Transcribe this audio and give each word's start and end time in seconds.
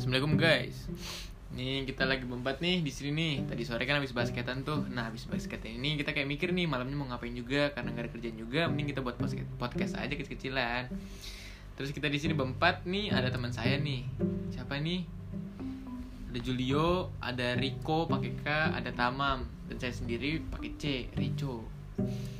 Assalamualaikum 0.00 0.40
guys. 0.40 0.88
Nih 1.52 1.84
kita 1.84 2.08
lagi 2.08 2.24
berempat 2.24 2.64
nih 2.64 2.80
di 2.80 2.88
sini 2.88 3.12
nih. 3.12 3.34
Tadi 3.52 3.68
sore 3.68 3.84
kan 3.84 4.00
habis 4.00 4.16
basketan 4.16 4.64
tuh. 4.64 4.88
Nah 4.88 5.12
habis 5.12 5.28
basketan 5.28 5.76
ini 5.76 6.00
kita 6.00 6.16
kayak 6.16 6.24
mikir 6.24 6.56
nih 6.56 6.64
malamnya 6.64 6.96
mau 6.96 7.04
ngapain 7.12 7.36
juga 7.36 7.68
karena 7.76 7.92
nggak 7.92 8.08
ada 8.08 8.12
kerjaan 8.16 8.36
juga. 8.40 8.64
Mending 8.72 8.96
kita 8.96 9.04
buat 9.04 9.20
podcast 9.20 9.44
podcast 9.60 10.00
aja 10.00 10.08
kecil-kecilan. 10.16 10.88
Terus 11.76 11.92
kita 11.92 12.08
di 12.08 12.16
sini 12.16 12.32
berempat 12.32 12.88
nih 12.88 13.12
ada 13.12 13.28
teman 13.28 13.52
saya 13.52 13.76
nih. 13.76 14.08
Siapa 14.48 14.80
nih? 14.80 15.04
Ada 16.32 16.40
Julio, 16.48 17.12
ada 17.20 17.60
Rico 17.60 18.08
pakai 18.08 18.32
K, 18.40 18.48
ada 18.80 18.96
Tamam 18.96 19.44
dan 19.68 19.76
saya 19.76 19.92
sendiri 19.92 20.40
pakai 20.48 20.80
C, 20.80 21.12
Rico. 21.12 21.68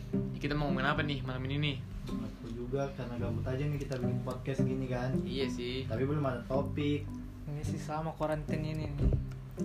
Jadi 0.08 0.38
kita 0.40 0.56
mau 0.56 0.72
ngomongin 0.72 0.96
apa 0.96 1.04
nih 1.04 1.20
malam 1.28 1.44
ini 1.44 1.56
nih? 1.60 1.76
Aku 2.08 2.56
juga 2.56 2.88
karena 2.96 3.20
gabut 3.20 3.44
aja 3.44 3.60
nih 3.68 3.76
kita 3.76 4.00
bikin 4.00 4.18
podcast 4.24 4.64
gini 4.64 4.88
kan. 4.88 5.12
Iya 5.28 5.44
sih. 5.52 5.84
Tapi 5.84 6.08
belum 6.08 6.24
ada 6.24 6.40
topik. 6.48 7.19
Ini 7.60 7.68
sih 7.68 7.76
selama 7.76 8.16
karantin 8.16 8.64
ini 8.64 8.88
nih. 8.88 9.12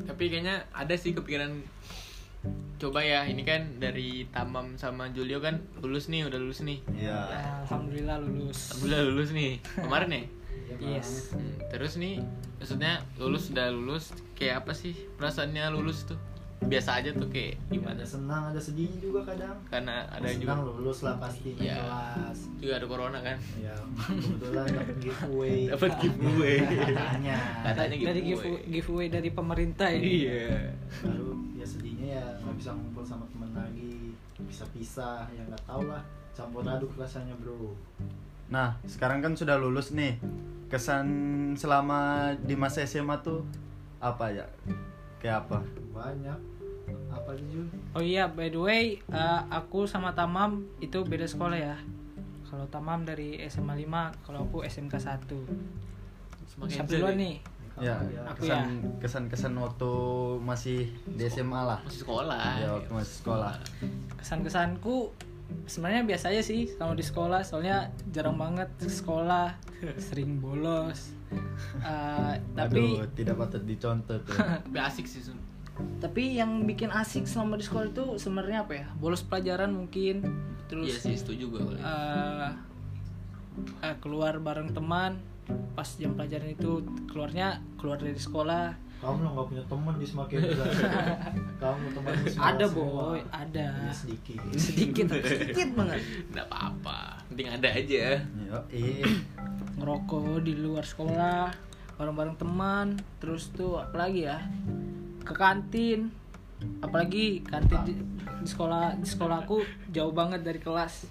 Tapi 0.03 0.27
kayaknya 0.27 0.67
ada 0.75 0.91
sih 0.99 1.15
kepikiran 1.15 1.63
coba 2.75 2.99
ya 2.99 3.23
ini 3.23 3.41
kan 3.41 3.79
dari 3.79 4.27
Tamam 4.27 4.75
sama 4.75 5.07
Julio 5.09 5.39
kan 5.39 5.63
lulus 5.79 6.11
nih 6.11 6.27
udah 6.27 6.35
lulus 6.35 6.59
nih 6.59 6.83
Iya. 6.91 7.15
Ya, 7.31 7.41
Alhamdulillah 7.63 8.19
lulus. 8.19 8.75
Alhamdulillah 8.75 9.03
lulus 9.07 9.29
nih 9.31 9.51
kemarin 9.79 10.09
ya 10.11 10.19
Iya, 10.75 10.99
Yes. 10.99 11.31
Hmm, 11.31 11.55
terus 11.71 11.95
nih 11.95 12.19
maksudnya 12.59 12.99
lulus 13.15 13.47
udah 13.47 13.71
lulus 13.71 14.11
kayak 14.35 14.67
apa 14.67 14.75
sih 14.75 14.91
perasaannya 15.15 15.71
lulus 15.71 16.03
tuh 16.03 16.19
biasa 16.57 16.97
aja 16.97 17.11
tuh 17.11 17.27
kayak 17.29 17.59
gimana 17.67 17.93
Ada 17.93 18.07
senang, 18.07 18.43
ada 18.49 18.57
sedihnya 18.57 18.97
juga 18.97 19.21
kadang. 19.23 19.53
karena 19.67 20.07
ada 20.07 20.25
senang 20.25 20.63
juga 20.63 20.73
lulus 20.73 20.99
lah 21.01 21.15
pasti 21.15 21.53
kelas. 21.53 22.37
juga 22.57 22.73
ada 22.75 22.85
corona 22.85 23.19
kan 23.19 23.37
Ya, 23.59 23.75
kebetulan 24.01 24.65
dapat 24.71 24.97
giveaway. 24.97 25.59
Dapat 25.71 25.91
giveaway. 25.99 26.57
Katanya. 26.65 27.37
Katanya 27.61 27.95
dari 28.01 28.21
giveaway. 28.23 28.25
giveaway, 28.25 28.61
giveaway 28.71 29.07
dari 29.11 29.29
pemerintah 29.29 29.87
ini. 29.89 30.07
iya 30.25 30.73
Baru 31.03 31.29
ya 31.53 31.65
sedihnya 31.65 32.07
ya 32.15 32.25
nggak 32.39 32.55
bisa 32.55 32.69
ngumpul 32.71 33.03
sama 33.03 33.25
teman 33.29 33.51
lagi, 33.51 34.13
bisa 34.41 34.63
pisah, 34.71 35.25
ya 35.29 35.41
nggak 35.43 35.63
tau 35.65 35.83
lah. 35.83 36.01
Campur 36.31 36.63
aduk 36.63 36.91
rasanya 36.95 37.31
bro. 37.35 37.71
Nah, 38.45 38.75
sekarang 38.83 39.19
kan 39.19 39.33
sudah 39.33 39.55
lulus 39.55 39.91
nih. 39.91 40.17
Kesan 40.65 41.07
selama 41.53 42.33
di 42.35 42.53
masa 42.53 42.81
SMA 42.83 43.17
tuh 43.19 43.45
apa 43.97 44.29
ya? 44.29 44.45
Kayak 45.17 45.45
apa? 45.45 45.59
Banyak. 45.91 46.39
Apa 47.09 47.33
aja 47.33 47.43
Jul? 47.47 47.67
Oh 47.93 48.03
iya, 48.03 48.27
by 48.27 48.47
the 48.49 48.59
way, 48.59 48.85
eh, 48.99 49.41
aku 49.49 49.85
sama 49.85 50.11
Tamam 50.11 50.65
itu 50.79 51.01
beda 51.03 51.25
sekolah 51.25 51.57
ya. 51.57 51.75
Kalau 52.45 52.65
Tamam 52.69 53.03
dari 53.03 53.41
SMA 53.45 53.75
5, 53.75 54.13
kalau 54.23 54.45
aku 54.45 54.63
SMK 54.63 54.95
1. 54.95 55.27
semakin 56.45 56.71
Siapa 56.71 56.87
bisa 56.87 56.97
duluan 57.01 57.17
nih? 57.17 57.35
Ya, 57.75 57.99
Aku 58.31 58.47
kesan 58.47 58.79
kesan-kesan 59.03 59.53
waktu 59.59 59.91
masih 60.39 60.87
di 61.03 61.27
SMA 61.27 61.59
lah. 61.59 61.79
masih 61.83 62.07
sekolah 62.07 62.39
Ya, 62.55 62.69
waktu 62.71 62.91
masih 62.95 63.15
sekolah. 63.19 63.53
Kesan-kesanku 64.15 65.11
sebenarnya 65.67 66.07
biasa 66.07 66.31
aja 66.31 66.39
sih 66.39 66.71
sama 66.71 66.95
di 66.95 67.03
sekolah, 67.03 67.43
soalnya 67.43 67.91
jarang 68.15 68.39
banget 68.39 68.71
ke 68.79 68.87
sekolah, 68.87 69.59
sering 70.07 70.39
bolos. 70.39 71.11
Eh, 71.83 72.33
tapi 72.57 72.95
Aduh, 72.95 73.11
tidak 73.11 73.35
patut 73.43 73.63
dicontoh 73.67 74.17
tuh. 74.23 74.39
asik 74.71 75.03
sih 75.03 75.19
Sun. 75.19 75.35
Tapi 75.97 76.33
yang 76.33 76.63
bikin 76.63 76.87
asik 76.87 77.23
selama 77.23 77.55
di 77.55 77.63
sekolah 77.63 77.87
itu 77.87 78.05
sebenarnya 78.15 78.63
apa 78.63 78.73
ya? 78.75 78.87
Bolos 78.93 79.21
pelajaran 79.21 79.69
mungkin, 79.69 80.23
terus 80.65 80.87
iya 80.87 80.97
sih 80.97 81.15
setuju 81.15 81.43
gue 81.49 81.61
eh, 81.75 82.49
eh, 83.81 83.95
keluar 83.99 84.37
bareng 84.37 84.71
teman 84.71 85.19
pas 85.71 85.85
jam 85.93 86.11
pelajaran 86.11 86.49
itu 86.49 86.79
keluarnya 87.05 87.47
keluar 87.75 87.95
dari 87.95 88.17
sekolah 88.17 88.73
Kamu 88.95 89.21
lo 89.21 89.29
nggak 89.29 89.47
punya 89.47 89.63
teman 89.65 89.93
di 89.95 90.07
semakin 90.07 90.39
Kamu 91.61 91.85
semua 91.93 92.11
ada 92.41 92.65
semua. 92.65 93.13
boy 93.13 93.19
ada 93.29 93.67
Ya, 93.77 93.91
sedikit. 93.93 94.39
sedikit 94.55 95.05
sedikit 95.21 95.69
banget 95.75 95.99
nggak 96.31 96.47
apa-apa 96.49 96.99
penting 97.27 97.47
ada 97.51 97.69
aja 97.69 98.17
eh. 98.71 99.03
ngerokok 99.77 100.41
di 100.41 100.53
luar 100.55 100.81
sekolah 100.81 101.53
bareng-bareng 101.95 102.35
teman 102.35 102.87
terus 103.19 103.51
tuh 103.51 103.77
apalagi 103.77 104.25
ya 104.25 104.39
ke 105.25 105.33
kantin. 105.33 106.13
Apalagi 106.79 107.43
kantin 107.43 107.79
di, 107.83 107.93
di 108.15 108.47
sekolah 108.47 108.95
di 108.95 109.03
sekolahku 109.03 109.59
jauh 109.91 110.13
banget 110.13 110.45
dari 110.45 110.61
kelas. 110.61 111.09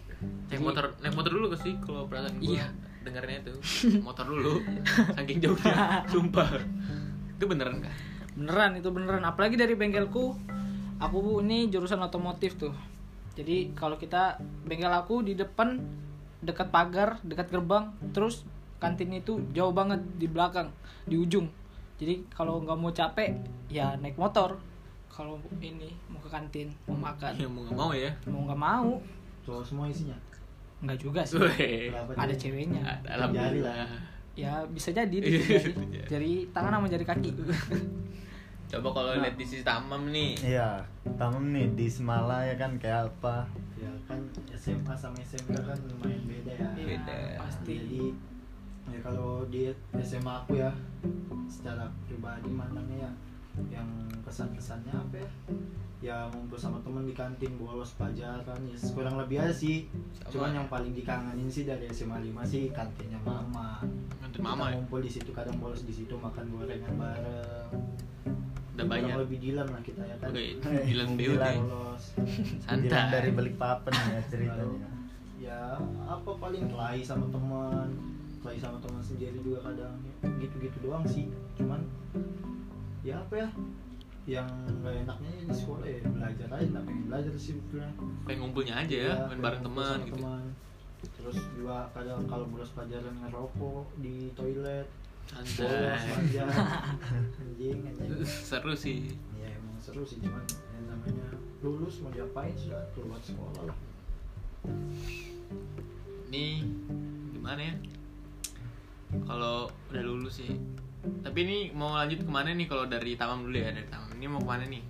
Naik 0.49 0.63
motor 0.63 0.95
naik 1.05 1.13
motor 1.13 1.31
dulu 1.35 1.53
ke 1.53 1.59
sih 1.61 1.75
kalau 1.85 2.09
perasaan 2.09 2.41
gue 2.41 2.57
Iya. 2.57 2.71
dengarnya 3.05 3.45
itu. 3.45 3.53
Motor 4.09 4.25
dulu 4.25 4.65
saking 5.21 5.45
jauhnya. 5.45 5.75
Sumpah. 6.13 6.49
Itu 7.37 7.45
beneran 7.45 7.85
kan 7.85 7.93
beneran 8.35 8.75
itu 8.75 8.89
beneran. 8.91 9.23
Apalagi 9.23 9.55
dari 9.55 9.79
bengkelku 9.79 10.35
aku 10.99 11.19
ini 11.45 11.71
jurusan 11.71 12.03
otomotif 12.03 12.57
tuh. 12.59 12.75
Jadi 13.35 13.75
kalau 13.77 13.99
kita 13.99 14.39
bengkel 14.67 14.91
aku 14.91 15.23
di 15.23 15.35
depan 15.35 15.79
dekat 16.41 16.69
pagar 16.69 17.21
dekat 17.25 17.49
gerbang 17.49 17.93
terus 18.13 18.45
kantin 18.77 19.17
itu 19.17 19.41
jauh 19.57 19.73
banget 19.73 20.05
di 20.21 20.29
belakang 20.29 20.69
di 21.09 21.17
ujung 21.17 21.49
jadi 21.95 22.15
kalau 22.27 22.59
nggak 22.63 22.79
mau 22.79 22.91
capek 22.91 23.31
ya 23.71 23.95
naik 24.03 24.19
motor. 24.19 24.59
Kalau 25.07 25.39
ini 25.63 25.95
mau 26.11 26.19
ke 26.19 26.27
kantin 26.27 26.75
mau 26.91 26.99
makan. 26.99 27.39
Ya 27.39 27.47
mau 27.47 27.63
nggak 27.63 27.79
mau 27.79 27.91
ya. 27.95 28.11
Mau 28.27 28.43
nggak 28.51 28.61
mau. 28.61 28.91
Cowok 29.47 29.63
semua 29.63 29.87
isinya. 29.87 30.19
nggak 30.85 30.99
juga 31.01 31.23
sih. 31.23 31.39
Ada 32.19 32.35
ceweknya. 32.35 32.83
Alhamdulillah. 33.07 33.87
ya 34.35 34.67
bisa 34.67 34.91
jadi 34.91 35.15
bisa 35.31 35.71
jadi. 36.11 36.51
tangan 36.51 36.83
sama 36.83 36.91
jari 36.91 37.07
kaki. 37.07 37.31
Coba 38.75 38.89
kalau 38.91 39.11
lihat 39.23 39.39
di 39.39 39.47
sisi 39.47 39.63
tamam 39.63 40.11
nih. 40.11 40.35
Iya, 40.43 40.83
tamam 41.15 41.55
nih 41.55 41.79
di 41.79 41.87
Semala 41.87 42.43
ya 42.43 42.59
kan 42.59 42.75
kayak 42.75 43.07
apa? 43.07 43.47
Ya 43.79 43.93
kan 44.11 44.19
SMA 44.51 44.95
sama 44.99 45.15
SMK 45.23 45.55
kan 45.55 45.79
lumayan 45.87 46.27
beda 46.27 46.51
ya. 46.59 46.69
Beda. 46.75 47.15
pasti. 47.39 47.79
Jadi 47.79 48.34
ya 48.87 48.99
kalau 49.01 49.45
di 49.47 49.73
SMA 49.97 50.35
aku 50.41 50.57
ya 50.57 50.71
secara 51.47 51.89
pribadi 52.05 52.49
mandangnya 52.49 53.09
ya 53.09 53.13
yang 53.71 53.87
kesan-kesannya 54.27 54.91
apa 54.91 55.17
ya? 55.17 55.31
Ya 56.05 56.17
ngumpul 56.29 56.59
sama 56.59 56.77
temen 56.85 57.07
di 57.07 57.15
kantin 57.17 57.57
bolos 57.57 57.97
pelajaran 57.97 58.61
ya 58.67 58.77
kurang 58.93 59.17
lebih 59.17 59.41
aja 59.41 59.55
sih. 59.55 59.89
Sama. 60.13 60.31
Cuman 60.31 60.51
yang 60.53 60.67
paling 60.69 60.93
dikangenin 60.93 61.49
sih 61.49 61.65
dari 61.65 61.89
SMA 61.89 62.21
5 62.21 62.45
sih 62.45 62.69
kantinnya 62.75 63.17
mama. 63.23 63.81
Kantin 64.21 64.37
Kita 64.37 64.45
mama 64.45 64.69
ya 64.69 64.77
ngumpul 64.77 65.01
di 65.01 65.09
situ 65.09 65.31
kadang 65.33 65.57
bolos 65.57 65.87
di 65.87 65.95
situ 65.95 66.13
makan 66.15 66.45
gorengan 66.51 66.93
bareng. 66.99 67.71
udah 68.75 68.91
bayar 68.91 69.07
Kurang 69.07 69.23
lebih 69.23 69.39
dilan 69.39 69.67
lah 69.71 69.83
kita 69.87 70.03
ya 70.03 70.17
kan. 70.19 70.29
oke 70.35 70.45
Dilan. 70.91 71.09
Bolos. 71.15 72.05
Bilang 72.19 72.59
santai 72.67 73.07
dari 73.15 73.31
balik 73.31 73.55
papan 73.55 73.95
ya 74.11 74.21
ceritanya. 74.27 74.91
ya 75.39 75.61
apa 76.11 76.31
paling 76.35 76.67
kelahi 76.67 77.07
sama 77.07 77.31
teman 77.31 77.89
kelahi 78.45 78.61
sama 78.61 78.77
teman 78.79 79.01
sendiri 79.01 79.41
juga 79.41 79.65
kadang 79.65 79.97
gitu-gitu 80.37 80.77
doang 80.85 81.05
sih. 81.09 81.33
Cuman 81.57 81.81
ya 83.01 83.17
apa 83.19 83.35
ya 83.41 83.49
yang 84.25 84.49
nggak 84.81 85.05
enaknya 85.05 85.31
ya 85.33 85.43
di 85.45 85.57
sekolah 85.57 85.85
ya 85.85 86.01
belajar 86.07 86.49
aja 86.51 86.65
nggak 86.69 86.85
pengen 86.85 87.05
belajar 87.09 87.33
sih 87.35 87.53
sebetulnya. 87.53 87.91
Pengen 88.25 88.39
ngumpulnya 88.41 88.75
aja 88.79 88.97
ya 88.97 89.13
Iya, 89.17 89.29
main 89.29 89.41
bareng 89.41 89.63
teman 89.65 89.99
gitu. 90.05 90.17
teman. 90.21 90.45
terus 91.05 91.37
juga 91.53 91.85
kadang 91.93 92.25
kalau 92.25 92.49
bolos 92.49 92.73
pelajaran 92.73 93.13
ngerokok 93.21 93.85
di 94.01 94.33
toilet. 94.33 94.89
Bolos 95.29 96.05
aja 96.05 96.43
anjing 97.41 97.81
anjing. 97.81 98.25
Seru 98.25 98.73
sih. 98.73 99.13
Ya 99.37 99.53
emang 99.53 99.77
seru 99.77 100.01
sih 100.05 100.21
cuman 100.21 100.41
yang 100.73 100.85
namanya 100.89 101.29
lulus 101.61 102.01
mau 102.01 102.09
diapain 102.09 102.53
sudah 102.57 102.81
keluar 102.93 103.21
sekolah 103.21 103.69
lah. 103.69 103.77
Ini 106.29 106.65
gimana 107.33 107.61
ya 107.61 107.75
kalau 109.25 109.69
udah 109.91 110.03
lulus 110.05 110.41
sih 110.41 110.53
tapi 111.21 111.39
ini 111.45 111.59
mau 111.77 111.93
lanjut 111.97 112.25
ke 112.25 112.31
mana 112.33 112.57
nih 112.57 112.67
kalau 112.69 112.85
dari 112.89 113.13
tamam 113.17 113.45
dulu 113.45 113.57
ya 113.61 113.73
dari 113.73 113.89
tamam 113.93 114.09
ini 114.17 114.27
mau 114.29 114.41
ke 114.41 114.49
mana 114.49 114.65
nih 114.69 114.85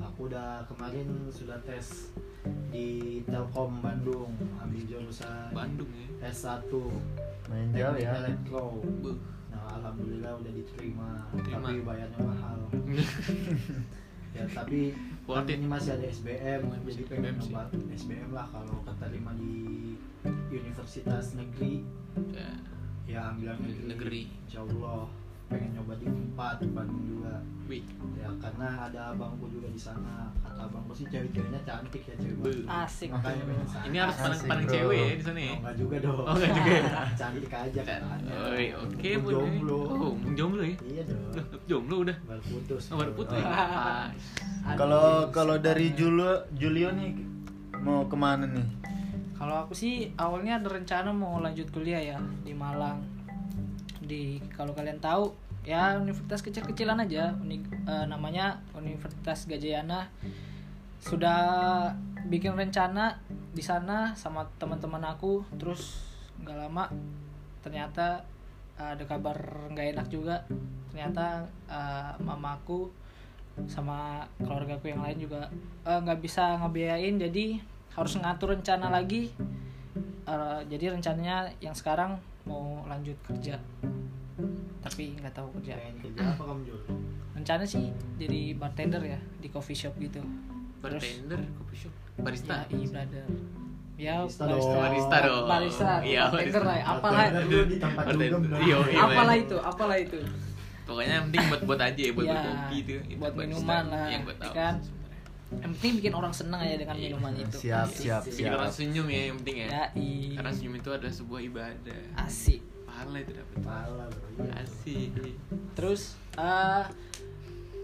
Aku 0.00 0.28
udah 0.30 0.64
kemarin 0.68 1.06
sudah 1.32 1.56
tes 1.64 2.12
di 2.70 3.20
Telkom 3.24 3.80
Bandung 3.80 4.32
ambil 4.60 4.82
jurusan 4.86 5.48
Bandung 5.50 5.88
ya 5.96 6.28
S1 6.30 6.68
Main 7.50 7.66
jauh 7.74 7.98
ya. 7.98 8.14
Elektro. 8.14 8.78
Nah, 9.50 9.64
alhamdulillah 9.74 10.38
udah 10.38 10.52
diterima, 10.54 11.26
Terima. 11.34 11.66
tapi 11.66 11.82
bayarnya 11.82 12.20
mahal. 12.22 12.58
ya, 14.38 14.44
tapi 14.54 14.94
Worth 15.26 15.50
kan 15.50 15.50
it. 15.50 15.58
ini 15.58 15.66
masih 15.66 15.90
ada 15.98 16.06
SBM, 16.06 16.60
jadi 16.86 17.02
pengen 17.10 17.34
nyoba 17.42 17.66
SBM 17.90 18.30
lah 18.30 18.46
kalau 18.54 18.78
keterima 18.86 19.34
di 19.34 19.54
universitas 20.54 21.34
negeri 21.34 21.82
Ya, 22.34 22.54
ya 23.10 23.20
ambil 23.28 23.50
negeri. 23.54 23.82
Negeri. 23.86 24.22
Insya 24.44 24.60
Allah. 24.62 25.02
pengen 25.50 25.74
nyoba 25.74 25.98
di 25.98 26.06
empat 26.06 26.62
di 26.62 26.70
Bandung 26.70 27.02
juga 27.04 27.42
Wih, 27.66 27.82
ya 28.14 28.30
karena 28.38 28.86
ada 28.86 29.10
abangku 29.10 29.50
juga 29.50 29.66
di 29.66 29.78
sana 29.78 30.30
kata 30.38 30.62
abangku 30.62 30.94
sih 30.94 31.02
cewek-ceweknya 31.04 31.58
cantik 31.60 32.06
ya 32.06 32.14
cewek. 32.16 32.70
Asik. 32.70 33.10
makanya 33.10 33.42
pengen 33.44 33.66
sana 33.66 33.82
ini 33.84 33.96
harus 33.98 34.14
pandang 34.16 34.42
pandang 34.46 34.62
bro. 34.62 34.70
cewek 34.70 34.94
ya 35.00 35.10
di 35.10 35.24
sana 35.24 35.40
ya. 35.40 35.50
oh, 35.50 35.58
enggak 35.58 35.74
juga 35.76 35.96
dong 35.98 36.18
Oh, 36.20 36.34
enggak 36.38 36.50
juga 36.52 36.70
ya? 36.70 36.82
cantik 37.18 37.50
aja 37.52 37.80
katanya 37.82 38.30
Oh, 38.30 38.54
iya, 38.54 38.74
oke, 38.78 39.10
Bu. 39.16 39.28
jomblo 39.28 39.78
Oh, 39.82 40.12
jomblo 40.30 40.62
ya? 40.62 40.76
iya 40.84 41.02
dong 41.02 41.22
Udah, 41.26 41.44
jomblo 41.66 41.96
udah. 42.00 42.16
baru 42.24 42.42
putus 42.46 42.82
Oh, 42.86 42.96
baru 42.96 43.12
putus. 43.12 43.42
Oh. 43.42 43.50
Ah, 43.50 44.06
Kalau 44.78 45.06
kalau 45.30 45.56
dari 45.58 45.90
Julio 45.92 46.46
Julio 46.52 46.94
nih 46.94 47.10
mau 47.76 48.06
ke 48.06 48.14
mana 48.14 48.46
nih? 48.46 48.79
Kalau 49.40 49.56
aku 49.64 49.72
sih 49.72 50.12
awalnya 50.20 50.60
ada 50.60 50.68
rencana 50.68 51.16
mau 51.16 51.40
lanjut 51.40 51.72
kuliah 51.72 51.96
ya 51.96 52.20
di 52.44 52.52
Malang. 52.52 53.00
Di 54.04 54.36
kalau 54.52 54.76
kalian 54.76 55.00
tahu 55.00 55.32
ya 55.64 55.96
universitas 55.96 56.44
kecil-kecilan 56.44 57.00
aja, 57.00 57.32
uni, 57.40 57.64
eh, 57.88 58.04
namanya 58.04 58.60
Universitas 58.76 59.48
Gajayana. 59.48 60.12
Sudah 61.00 61.40
bikin 62.28 62.52
rencana 62.52 63.16
di 63.56 63.64
sana 63.64 64.12
sama 64.12 64.44
teman-teman 64.60 65.08
aku, 65.08 65.40
terus 65.56 66.04
nggak 66.44 66.56
lama 66.60 66.92
ternyata 67.64 68.20
ada 68.76 69.04
kabar 69.08 69.40
nggak 69.72 69.96
enak 69.96 70.06
juga. 70.12 70.44
Ternyata 70.92 71.48
eh, 71.64 72.12
mamaku 72.20 72.92
sama 73.72 74.20
keluargaku 74.36 74.92
yang 74.92 75.00
lain 75.00 75.16
juga 75.16 75.48
eh, 75.88 75.96
nggak 75.96 76.20
bisa 76.20 76.60
ngebiayain 76.60 77.16
jadi 77.16 77.69
harus 77.92 78.12
ngatur 78.14 78.52
rencana 78.52 78.88
lagi 78.88 79.30
Eh, 80.22 80.60
jadi 80.70 80.94
rencananya 80.94 81.50
yang 81.58 81.74
sekarang 81.74 82.14
mau 82.46 82.86
lanjut 82.86 83.18
kerja 83.20 83.58
tapi 84.80 85.18
nggak 85.18 85.34
tahu 85.34 85.50
kerja 85.58 85.74
apa 86.16 86.38
kamu 86.38 86.60
Jul 86.64 86.78
rencana 87.34 87.66
sih 87.66 87.90
jadi 88.14 88.54
bartender 88.54 89.02
ya 89.02 89.18
di 89.36 89.50
coffee 89.50 89.74
shop 89.74 89.98
gitu 89.98 90.22
bartender, 90.78 91.42
coffee 91.58 91.78
shop, 91.82 91.92
barista. 92.16 92.62
ya 92.62 92.78
i 92.78 92.86
brother 92.86 93.26
ya 93.98 94.14
Barista 94.22 94.46
dong. 94.46 94.62
Barista 94.78 95.16
dong. 95.20 95.44
barista 95.44 95.90
Iya, 96.00 96.22
bartender 96.24 96.38
barista. 96.56 96.60
lah 96.62 96.76
ya. 96.76 96.84
apalah 96.86 97.24
Bartender 97.26 98.40
dong. 98.40 98.60
Iya, 98.62 98.76
iya, 98.86 99.00
apalah 99.02 99.34
itu 99.34 99.56
apalah 99.58 99.98
itu 99.98 100.18
Pokoknya 100.86 101.12
yang 101.18 101.24
penting 101.26 101.42
buat 101.48 101.62
buat 101.66 101.80
aja 101.80 102.00
ya, 102.00 102.12
buat 102.12 102.24
Iya, 102.24 102.32
buat 102.32 102.46
kopi 102.46 102.76
itu. 102.78 102.94
itu 103.02 103.18
buat 103.18 103.32
barista. 103.32 103.42
minuman 103.58 103.84
lah, 103.84 104.06
Yang 104.06 104.22
gue 104.22 104.36
tahu. 104.38 104.52
kan? 104.54 104.74
Yang 105.52 105.70
penting 105.72 105.92
bikin 105.98 106.14
orang 106.14 106.30
senang 106.30 106.60
aja 106.60 106.76
dengan 106.76 106.94
Iya. 106.94 107.02
minuman 107.10 107.34
itu 107.36 107.56
Siap, 107.58 107.86
Asik. 107.88 107.98
siap, 108.00 108.22
Bikin 108.22 108.38
siap. 108.38 108.54
orang 108.54 108.70
senyum 108.70 109.06
ya 109.06 109.20
yang 109.24 109.36
penting 109.42 109.56
ya. 109.56 109.68
ya 109.68 109.84
i 109.94 110.10
Karena 110.32 110.50
senyum 110.50 110.74
itu 110.76 110.88
adalah 110.88 111.10
sebuah 111.12 111.40
ibadah. 111.42 112.00
asik 112.20 112.60
Pahala 112.82 113.18
itu 113.18 113.32
dapat. 113.32 113.56
Pala 113.60 114.04
bro 114.06 114.28
iya. 114.36 114.52
Asik. 114.56 115.10
terus 115.72 116.02
eh 116.36 116.84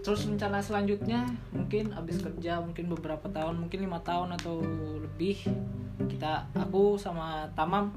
terus 0.01 0.23
rencana 0.23 0.59
selanjutnya 0.59 1.27
mungkin 1.51 1.91
abis 1.91 2.23
kerja 2.23 2.61
mungkin 2.61 2.87
beberapa 2.87 3.27
tahun 3.27 3.59
mungkin 3.59 3.83
lima 3.83 3.99
tahun 4.01 4.31
atau 4.33 4.63
lebih 4.97 5.43
kita 6.07 6.47
aku 6.55 6.95
sama 6.95 7.51
Tamam 7.53 7.91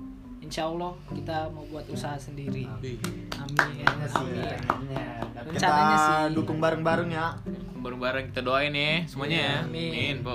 Insya 0.50 0.66
Allah 0.66 0.92
kita 1.08 1.46
mau 1.54 1.62
buat 1.64 1.86
usaha 1.88 2.18
sendiri. 2.18 2.66
Amin. 2.66 2.98
Amin. 3.38 3.86
Pengennya 3.86 5.06
tapi 5.30 5.54
Kita 5.54 5.70
Rencananya 5.70 5.98
sih. 6.26 6.34
dukung 6.34 6.58
bareng-bareng 6.58 7.10
ya. 7.12 7.38
bareng-bareng 7.78 8.26
kita 8.28 8.42
doain 8.42 8.74
ya 8.74 9.06
semuanya 9.06 9.38
ya. 9.38 9.56
Amin. 9.62 10.18
Amin, 10.18 10.26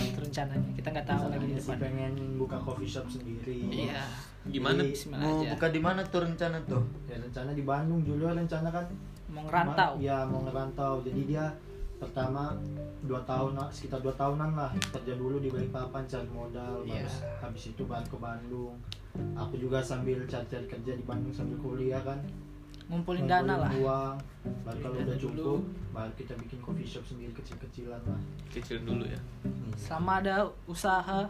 itu 0.00 0.18
rencananya. 0.18 0.70
Kita 0.72 0.88
nggak 0.88 1.04
tahu 1.06 1.20
lagi 1.26 1.44
di 1.44 1.52
Rencananya 1.52 1.60
sih 1.60 1.68
depan. 1.68 1.78
pengen 1.78 2.12
buka 2.34 2.56
coffee 2.58 2.88
shop 2.88 3.06
sendiri. 3.06 3.58
Iya. 3.68 4.02
Gimana? 4.48 4.80
Jadi, 4.80 5.12
Mau 5.12 5.36
aja. 5.38 5.48
buka 5.52 5.66
di 5.68 5.80
mana 5.82 6.00
tuh 6.02 6.20
rencana 6.24 6.56
tuh? 6.64 6.82
ya 7.04 7.16
rencana 7.18 7.50
di 7.52 7.62
Bandung 7.62 8.00
Julio 8.02 8.32
rencana 8.32 8.68
kan? 8.70 8.88
Mau 9.28 9.44
ngerantau. 9.44 9.92
Ma- 9.92 10.00
ya 10.00 10.24
mau 10.24 10.40
ngerantau. 10.40 10.92
Jadi 11.02 11.20
dia 11.26 11.44
pertama 11.98 12.54
dua 13.00 13.20
tahun 13.22 13.58
sekitar 13.68 13.98
dua 14.00 14.14
tahunan 14.14 14.54
lah 14.54 14.70
kerja 14.90 15.14
dulu 15.14 15.38
di 15.38 15.50
Balikpapan 15.50 16.02
cari 16.04 16.28
modal 16.28 16.82
Iya. 16.82 17.02
habis 17.02 17.14
habis 17.40 17.64
itu 17.70 17.82
baru 17.82 18.06
ke 18.06 18.16
Bandung 18.16 18.74
aku 19.34 19.54
juga 19.56 19.78
sambil 19.80 20.22
cari-cari 20.24 20.66
kerja 20.66 20.92
di 20.94 21.02
Bandung 21.02 21.30
sambil 21.30 21.58
kuliah 21.58 21.98
kan 22.00 22.18
ngumpulin 22.88 23.26
dana 23.26 23.54
lah 23.58 23.70
uang 23.70 24.16
baru 24.64 24.78
kalau 24.80 24.96
udah 24.96 25.16
dulu. 25.16 25.34
cukup 25.36 25.60
baru 25.92 26.12
kita 26.14 26.32
bikin 26.38 26.58
coffee 26.58 26.88
shop 26.88 27.04
sendiri 27.04 27.32
kecil-kecilan 27.34 28.00
lah 28.00 28.20
Kecilin 28.48 28.82
dulu 28.82 29.04
ya. 29.04 29.20
selama 29.76 30.12
ada 30.18 30.36
usaha 30.64 31.28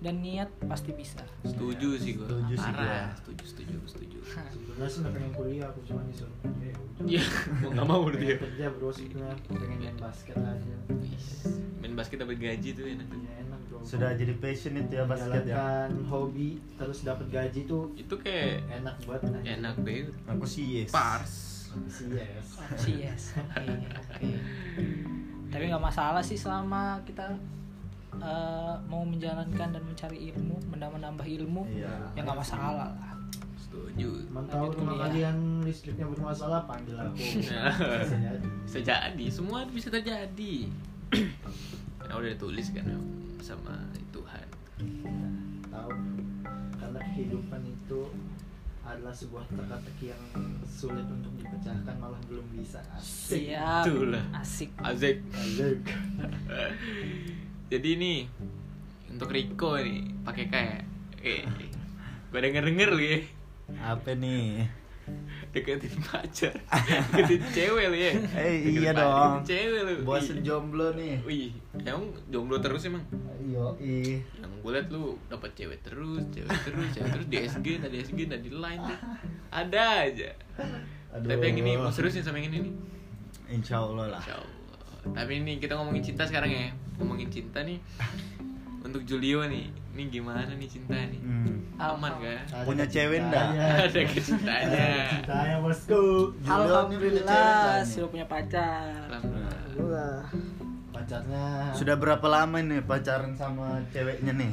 dan 0.00 0.14
niat 0.18 0.48
pasti 0.64 0.90
bisa 0.90 1.20
Setuju 1.42 1.88
sih 1.94 2.16
gua. 2.16 2.24
Setuju 2.26 2.54
sih 2.56 2.72
gua. 2.72 3.00
Setuju, 3.14 3.44
setuju, 3.44 3.76
setuju. 3.84 4.18
sebenarnya 4.56 4.88
sih 4.88 4.98
nggak 4.98 5.12
pengen 5.12 5.32
kuliah 5.32 5.66
aku 5.66 5.80
cuma 5.84 6.00
disuruh 6.04 6.36
kerja 6.40 6.66
ya. 6.66 6.76
Iya, 7.00 7.22
mau 7.60 7.70
nggak 7.70 7.86
mau 7.86 8.00
berarti 8.02 8.24
ya. 8.24 8.28
pengen 8.30 8.44
kerja 8.46 8.64
bro 8.70 8.88
sebenarnya 8.90 9.36
pengen 9.46 9.78
main 9.78 9.98
basket 9.98 10.36
aja 10.36 10.74
Main 11.80 11.94
basket 11.94 12.16
dapat 12.18 12.36
gaji 12.36 12.68
tuh 12.72 12.84
enak 12.86 13.06
tuh. 13.06 13.18
ya 13.18 13.32
enak 13.40 13.60
bro 13.66 13.78
Sudah 13.80 14.10
jadi 14.12 14.32
passion 14.36 14.72
itu 14.74 14.92
ya 14.92 15.04
basket 15.04 15.44
ya. 15.44 15.88
Hobi 16.06 16.48
terus 16.76 16.98
dapat 17.02 17.26
gaji 17.28 17.60
tuh 17.64 17.92
Itu 17.92 18.14
kayak 18.16 18.64
enak 18.70 18.96
banget 19.04 19.22
anjing. 19.30 19.52
enak 19.58 19.74
banget. 19.78 20.12
Aku 20.28 20.44
sih 20.44 20.64
yes. 20.80 20.90
Pars. 20.90 21.34
sih 21.86 22.10
yes 22.10 22.46
opsi 22.58 22.92
yes 22.98 23.24
oke 23.38 24.26
tapi 25.46 25.64
nggak 25.66 25.78
masalah 25.80 26.18
sih 26.18 26.34
selama 26.34 26.98
kita 27.04 27.30
eh, 28.12 28.74
mau 28.84 29.02
menjalankan 29.02 29.68
dan 29.70 29.82
mencari 29.82 30.30
ilmu 30.30 30.56
menambah 30.68 30.98
menambah 30.98 31.26
ilmu 31.28 31.62
Iya. 31.68 31.92
ya 32.12 32.20
nggak 32.20 32.38
masalah 32.38 32.72
lah 32.74 32.92
Setuju. 33.60 34.26
Mantau 34.28 34.66
rumah 34.68 34.98
kalian 35.00 35.62
listriknya 35.62 36.02
bermasalah 36.04 36.66
panggil 36.66 36.98
aku. 36.98 37.14
Bisa 37.14 37.70
jadi. 38.26 38.42
Bisa 38.66 38.78
jadi, 38.82 39.24
semua 39.30 39.62
bisa 39.64 39.86
terjadi. 39.88 40.66
Karena 42.02 42.14
udah 42.16 42.30
ditulis 42.34 42.66
kan 42.74 42.82
sama 43.38 43.78
Tuhan. 44.10 44.46
tahu 45.70 45.90
karena 46.74 46.98
kehidupan 47.06 47.62
itu 47.62 48.00
adalah 48.82 49.12
sebuah 49.12 49.46
teka-teki 49.48 50.10
yang 50.10 50.24
sulit 50.64 51.06
untuk 51.06 51.30
dipecahkan 51.36 51.94
malah 51.94 52.18
belum 52.26 52.42
bisa 52.50 52.82
asik 52.92 53.54
siap 53.54 53.86
Itulah. 53.86 54.24
asik 54.34 54.70
Azek. 54.82 55.22
asik 55.30 55.78
Jadi 57.70 57.90
nih 57.94 58.18
untuk 59.08 59.30
Riko 59.30 59.78
nih 59.78 60.02
pakai 60.20 60.44
kayak 60.46 60.80
eh 61.20 61.42
gue 62.26 62.38
denger 62.38 62.62
denger 62.64 62.90
ya 62.96 63.16
Apa 63.86 64.12
nih? 64.12 64.66
deketin 65.50 65.90
pacar 66.00 66.54
deketin 67.10 67.42
cewek 67.50 67.84
lu 67.84 67.98
ya 67.98 68.12
Eh, 68.32 68.62
Deketin 68.62 68.78
iya 68.80 68.92
pacar, 68.92 69.02
dong. 69.02 69.34
cewek 69.42 69.80
lu 69.80 69.92
Bosen 70.04 70.38
jomblo 70.40 70.94
nih. 70.94 71.18
wih 71.20 71.50
emang 71.76 72.06
jomblo 72.28 72.58
terus 72.58 72.86
emang 72.86 73.02
Yo, 73.42 73.74
ih. 73.76 74.22
yang 74.36 74.52
gue 74.56 74.70
liat 74.70 74.86
lu 74.88 75.18
dapat 75.26 75.50
cewek 75.52 75.82
terus 75.82 76.22
cewek 76.28 76.54
terus 76.60 76.86
cewek 76.92 77.10
terus 77.10 77.26
di 77.26 77.36
SG 77.40 77.66
tadi 77.80 77.96
SG 78.00 78.20
tadi 78.28 78.48
line 78.48 78.82
tuh 78.84 78.98
ada 79.50 79.82
aja 80.04 80.30
Aduh. 81.10 81.26
tapi 81.26 81.42
yang 81.44 81.58
ini 81.58 81.74
mau 81.74 81.90
seriusin 81.90 82.22
sama 82.22 82.38
yang 82.38 82.50
ini 82.50 82.58
nih 82.62 82.74
Insya 83.50 83.82
Allah 83.82 84.06
lah. 84.08 84.22
Insya 84.22 84.38
Allah. 84.38 84.58
Tapi 85.02 85.32
ini 85.40 85.56
kita 85.56 85.74
ngomongin 85.74 86.04
cinta 86.04 86.22
sekarang 86.24 86.50
ya. 86.50 86.68
Ngomongin 86.96 87.28
cinta 87.28 87.64
nih. 87.64 87.80
Untuk 88.80 89.04
Julio 89.04 89.44
nih, 89.44 89.68
ini 89.92 90.02
gimana 90.08 90.48
nih 90.48 90.64
cinta 90.64 90.96
nih? 90.96 91.20
Hmm. 91.20 91.60
Aman 91.76 92.16
kan? 92.16 92.40
Ada 92.48 92.64
Punya 92.64 92.84
cewek 92.88 93.20
cintanya. 93.20 93.66
Ada 93.84 94.00
kecintanya. 94.08 94.88
cintanya 95.20 95.56
bosku 95.60 96.00
Julio 96.40 96.40
nih 96.40 96.40
punya 96.40 96.48
cewek 96.48 96.64
alhamdulillah 96.64 97.84
sudah 97.84 98.08
punya 98.08 98.26
pacar 98.26 98.84
Alhamdulillah. 99.08 100.20
pacarnya 100.90 101.46
Sudah 101.72 101.94
berapa 101.96 102.26
lama 102.28 102.56
nih 102.60 102.80
pacaran 102.84 103.32
sama 103.36 103.80
ceweknya 103.92 104.32
nih? 104.32 104.52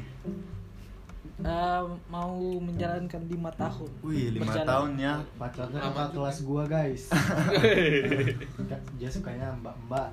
Eh, 1.38 1.84
mau 2.10 2.34
menjalankan 2.58 3.22
lima 3.24 3.53
tahun 3.53 3.86
Wih, 4.01 4.34
lima 4.34 4.50
Berjalan. 4.50 4.65
tahun 4.65 4.91
ya. 4.98 5.13
pacarnya 5.38 5.79
kakak 5.79 6.10
kelas 6.12 6.38
gua 6.41 6.63
guys 6.65 7.03
dia 8.98 9.06
sukanya 9.08 9.53
mbak-mbak 9.56 10.10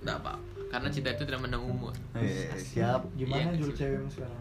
Enggak 0.00 0.16
apa. 0.18 0.32
Karena 0.66 0.88
cinta 0.88 1.08
itu 1.10 1.22
tidak 1.22 1.40
menang 1.40 1.62
umur. 1.62 1.92
Eh, 2.16 2.50
siap. 2.56 3.04
gimana 3.14 3.52
Iya, 3.52 3.58
Jul 3.58 3.70
sih. 3.70 3.76
cewekmu 3.78 4.08
sekarang 4.08 4.40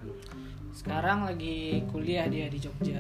sekarang 0.71 1.19
lagi 1.25 1.55
kuliah 1.85 2.27
dia 2.27 2.47
di 2.47 2.59
Jogja 2.59 2.99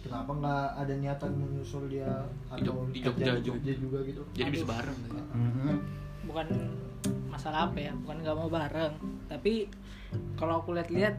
kenapa 0.00 0.30
nggak 0.32 0.66
ada 0.76 0.94
niatan 0.96 1.30
menyusul 1.32 1.86
dia 1.86 2.10
atau 2.48 2.86
di 2.88 2.98
Jogja 2.98 3.34
di 3.34 3.42
Jogja 3.44 3.72
juga 3.72 3.98
gitu 4.02 4.22
Jadi 4.32 4.50
bisa 4.52 4.66
bareng. 4.66 4.98
Mhm. 5.32 5.74
bukan 6.24 6.46
masalah 7.28 7.66
apa 7.66 7.78
ya 7.80 7.92
bukan 7.96 8.18
nggak 8.18 8.34
mau 8.36 8.46
bareng 8.48 8.94
tapi 9.26 9.70
kalau 10.34 10.58
aku 10.58 10.74
lihat-lihat 10.74 11.14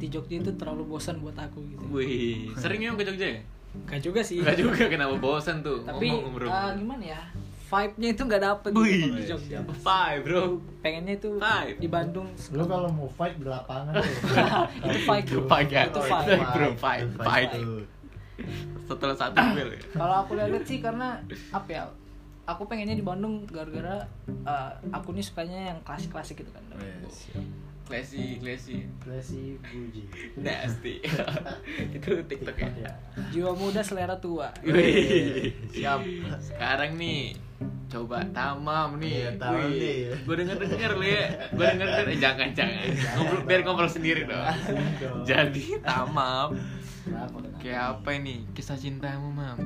di 0.00 0.08
Jogja 0.08 0.40
itu 0.40 0.50
terlalu 0.56 0.88
bosan 0.88 1.20
buat 1.20 1.36
aku 1.36 1.60
gitu 1.68 1.84
Wih, 1.92 2.48
sering 2.62 2.80
emang 2.80 2.96
ke 2.96 3.04
Jogja 3.06 3.28
ya? 3.36 3.40
Gak 3.86 4.00
juga 4.00 4.20
sih 4.24 4.40
Enggak 4.40 4.56
juga 4.58 4.82
kenapa 4.88 5.14
bosan 5.14 5.60
tuh 5.60 5.84
tapi 5.84 6.08
ngomong 6.08 6.42
eh, 6.42 6.72
gimana 6.74 7.04
ya 7.04 7.22
vibe-nya 7.70 8.08
itu 8.10 8.22
nggak 8.26 8.42
dapet 8.42 8.70
Wih, 8.74 8.90
gitu 8.90 9.14
di 9.14 9.24
Jogja 9.30 9.58
Five 9.78 10.20
bro. 10.26 10.58
pengennya 10.82 11.14
itu 11.14 11.30
Vibe. 11.38 11.78
di 11.78 11.86
Bandung 11.86 12.26
lo 12.50 12.64
kalau 12.66 12.90
mau 12.90 13.06
fight 13.06 13.38
di 13.38 13.46
lapangan 13.46 13.94
tuh 13.94 14.10
itu 14.90 14.98
fight 15.06 15.24
Itu 15.24 15.40
fight 15.46 15.70
ya. 15.70 15.82
Itu 15.86 16.00
Fight, 16.02 16.26
bro. 16.50 16.68
Fight, 16.74 17.06
fight. 17.14 17.50
Setelah 18.90 19.14
satu 19.14 19.38
bel 19.54 19.70
ya. 19.70 19.80
Kalau 19.94 20.16
aku 20.26 20.34
lihat 20.34 20.64
sih 20.66 20.82
karena 20.82 21.22
apa 21.54 21.68
ya? 21.70 21.84
Aku 22.48 22.66
pengennya 22.66 22.98
di 22.98 23.06
Bandung 23.06 23.46
gara-gara 23.46 24.02
eh, 24.26 24.70
aku 24.90 25.14
nih 25.14 25.22
sukanya 25.22 25.70
yang 25.70 25.78
klasik-klasik 25.86 26.42
gitu 26.42 26.50
kan. 26.50 26.66
Wes. 26.74 27.30
Classy, 27.90 28.38
classy. 28.38 28.86
Classy 29.02 29.58
Buji. 29.58 30.06
Nasty. 30.38 31.02
itu 31.98 32.10
TikTok 32.22 32.54
ya. 32.54 32.70
ya. 32.86 32.92
Jiwa 33.34 33.50
muda 33.58 33.82
selera 33.82 34.14
tua. 34.22 34.54
Wih. 34.62 35.50
Siap. 35.74 35.98
Sekarang 36.38 36.94
nih 36.94 37.34
coba 37.90 38.22
tamam 38.30 38.94
nih. 39.02 39.26
Iya, 39.26 39.30
tamam 39.42 39.74
nih. 39.74 40.14
Gue 40.22 40.34
denger 40.38 40.56
denger 40.62 40.90
lu 40.94 41.02
ya. 41.02 41.26
Gue 41.50 41.64
denger 41.66 41.88
denger 41.90 42.06
eh, 42.14 42.18
jangan 42.22 42.48
jangan. 42.54 42.86
Ngobrol 43.18 43.42
biar 43.50 43.60
ngobrol 43.66 43.90
sendiri 43.90 44.22
dong. 44.22 44.38
Jadi 45.26 45.82
tamam. 45.82 46.54
Kayak 47.58 47.98
apa 47.98 48.08
ini 48.14 48.46
kisah 48.54 48.78
cintamu 48.78 49.34
mam? 49.34 49.58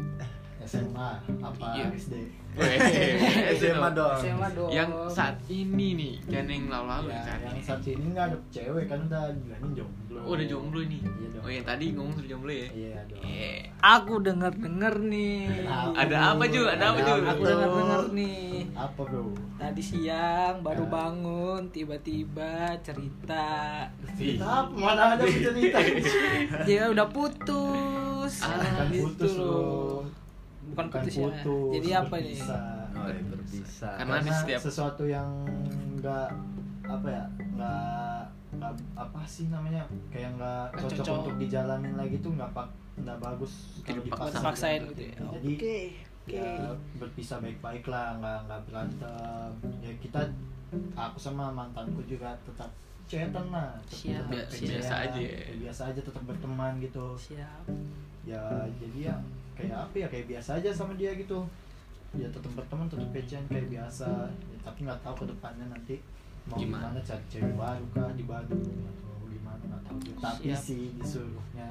SMA 0.65 1.11
apa 1.39 1.67
Iya. 1.73 1.87
SD? 1.93 2.15
SMA 3.59 3.89
dong. 3.91 4.15
SMA 4.17 4.49
dong. 4.55 4.71
Yang 4.71 4.91
saat 5.11 5.37
ini 5.45 5.87
nih, 5.93 6.15
jangan 6.25 6.49
yang 6.49 6.67
lalu-lalu 6.69 7.09
Ya, 7.11 7.19
saat 7.21 7.41
yang 7.41 7.51
ini. 7.53 7.63
saat 7.63 7.83
ini 7.85 8.07
nggak 8.09 8.27
ada 8.27 8.39
cewek 8.49 8.85
kan 8.87 8.99
udah 9.03 9.23
bilangin 9.37 9.71
jomblo. 9.75 10.19
Oh, 10.23 10.33
udah 10.33 10.47
jomblo 10.47 10.79
ini. 10.81 10.99
Iya 11.03 11.29
dong. 11.31 11.43
Oh, 11.43 11.51
yang 11.51 11.65
tadi 11.65 11.85
ngomong 11.91 12.15
sudah 12.15 12.29
jomblo 12.29 12.53
ya? 12.53 12.69
Iya 12.71 12.99
dong. 13.05 13.21
Iya. 13.21 13.53
Aku 13.81 14.15
denger-denger 14.19 14.95
nih. 15.05 15.39
Ada 15.93 16.17
apa, 16.31 16.43
Ju? 16.47 16.63
Ada 16.65 16.85
apa, 16.87 16.99
Ju? 17.01 17.13
Aku 17.27 17.43
denger-denger 17.43 18.03
nih. 18.15 18.49
Apa 18.73 19.01
bro? 19.03 19.25
Tadi 19.55 19.83
siang 19.83 20.57
baru 20.61 20.85
bangun 20.87 21.63
tiba-tiba 21.69 22.53
cerita 22.81 23.47
Cerita 24.15 24.47
apa? 24.63 24.73
Mana 24.73 25.03
ada 25.15 25.25
cerita? 25.25 25.79
dia 26.69 26.87
udah 26.87 27.07
putus. 27.07 28.41
Ah, 28.41 28.63
kan 28.63 28.89
putus 28.89 29.33
loh. 29.37 30.07
Bukan 30.67 30.87
putus 30.89 31.15
ya. 31.15 31.29
Jadi 31.73 31.89
apa 31.93 32.15
berpisah. 32.15 32.63
Oh, 32.95 33.07
ya, 33.07 33.21
berpisah. 33.27 33.93
Karena 33.99 34.17
setiap 34.25 34.61
sesuatu 34.61 35.05
yang 35.05 35.29
nggak 35.97 36.29
apa 36.85 37.09
ya 37.09 37.25
nggak 37.51 38.21
nggak 38.55 38.73
apa 38.95 39.21
sih 39.25 39.49
namanya 39.49 39.83
kayak 40.09 40.37
nggak 40.37 40.65
Nggak 40.71 40.83
cocok, 40.85 40.99
cocok. 41.01 41.17
untuk 41.19 41.35
dijalanin 41.39 41.95
lagi 41.95 42.17
tuh 42.21 42.31
nggak 42.31 42.51
pak 42.51 42.69
nggak 42.95 43.19
bagus 43.19 43.53
kalau 43.83 43.99
Dipaksa. 43.99 44.21
dipaksa 44.23 44.39
Dipaksain 44.39 44.83
gitu 44.87 45.03
ya. 45.03 45.17
jadi 45.33 45.51
Oke. 45.51 45.79
Oke. 46.25 46.37
ya 46.37 46.53
berpisah 46.95 47.39
baik-baik 47.39 47.85
lah 47.85 48.07
nggak 48.17 48.39
nggak 48.47 48.61
berantem 48.65 49.51
ya 49.81 49.93
kita 49.99 50.21
aku 50.95 51.19
sama 51.19 51.51
mantanku 51.51 52.01
juga 52.05 52.31
tetap 52.45 52.71
chatan 53.05 53.47
lah 53.49 53.75
Siap, 53.87 54.25
tetap 54.27 54.49
biasa- 54.55 54.97
aja 55.05 55.19
ya. 55.19 55.37
ya 55.43 55.55
biasa 55.61 55.81
aja 55.89 56.01
tetap 56.01 56.23
berteman 56.23 56.73
gitu 56.79 57.05
Siap. 57.17 57.65
ya 58.23 58.45
jadi 58.77 58.99
ya 59.09 59.17
kayak 59.55 59.77
apa 59.87 59.95
ya 59.97 60.07
kayak 60.11 60.27
biasa 60.29 60.51
aja 60.59 60.71
sama 60.71 60.93
dia 60.95 61.15
gitu 61.15 61.39
ya 62.15 62.27
tetap 62.31 62.51
berteman 62.55 62.87
tetap 62.87 63.09
pecian 63.11 63.43
kayak 63.47 63.67
biasa 63.71 64.07
ya, 64.31 64.59
tapi 64.63 64.87
nggak 64.87 65.01
tahu 65.03 65.15
ke 65.23 65.27
depannya 65.31 65.67
nanti 65.67 65.97
mau 66.45 66.61
Gimana? 66.61 66.93
gimana, 66.93 66.99
cari 67.03 67.25
cewek 67.27 67.55
baru 67.57 67.87
kah 67.91 68.11
di 68.13 68.25
Bandung 68.29 68.63
atau 68.85 69.17
gimana 69.27 69.63
nggak 69.65 69.83
tahu 69.83 69.99
juga. 69.99 70.19
tapi 70.23 70.53
Siap. 70.53 70.61
sih 70.63 70.83
disuruhnya 70.95 71.71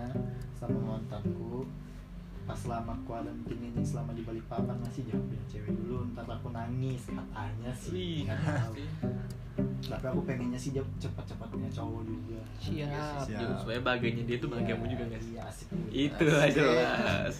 sama 0.58 0.80
mantanku 0.98 1.64
pas 2.44 2.60
selama 2.60 2.92
kuarantin 3.08 3.56
ini 3.56 3.80
selama 3.80 4.12
di 4.12 4.20
Balikpapan 4.28 4.76
masih 4.84 5.08
jangan 5.08 5.24
punya 5.32 5.46
cewek 5.48 5.72
dulu 5.80 6.04
ntar 6.12 6.28
aku 6.28 6.52
nangis 6.52 7.08
katanya 7.08 7.72
sih 7.72 8.28
nggak 8.28 8.40
tahu. 8.44 8.74
tapi 9.84 10.06
aku 10.12 10.22
pengennya 10.28 10.60
sih 10.60 10.76
dia 10.76 10.84
cepat-cepat 11.00 11.48
punya 11.48 11.70
cowok 11.72 12.02
juga 12.04 12.42
Siap. 12.60 13.24
Siap. 13.28 13.40
Ju, 13.40 13.46
supaya 13.60 13.80
bahagianya 13.80 14.24
dia 14.24 14.38
tuh 14.40 14.50
bahagiamu 14.52 14.88
juga 14.88 15.04
guys. 15.08 15.24
iya 15.24 15.42
asik 15.48 15.68
Itu 15.88 16.26
lah 16.28 16.48
jelas. 16.50 17.34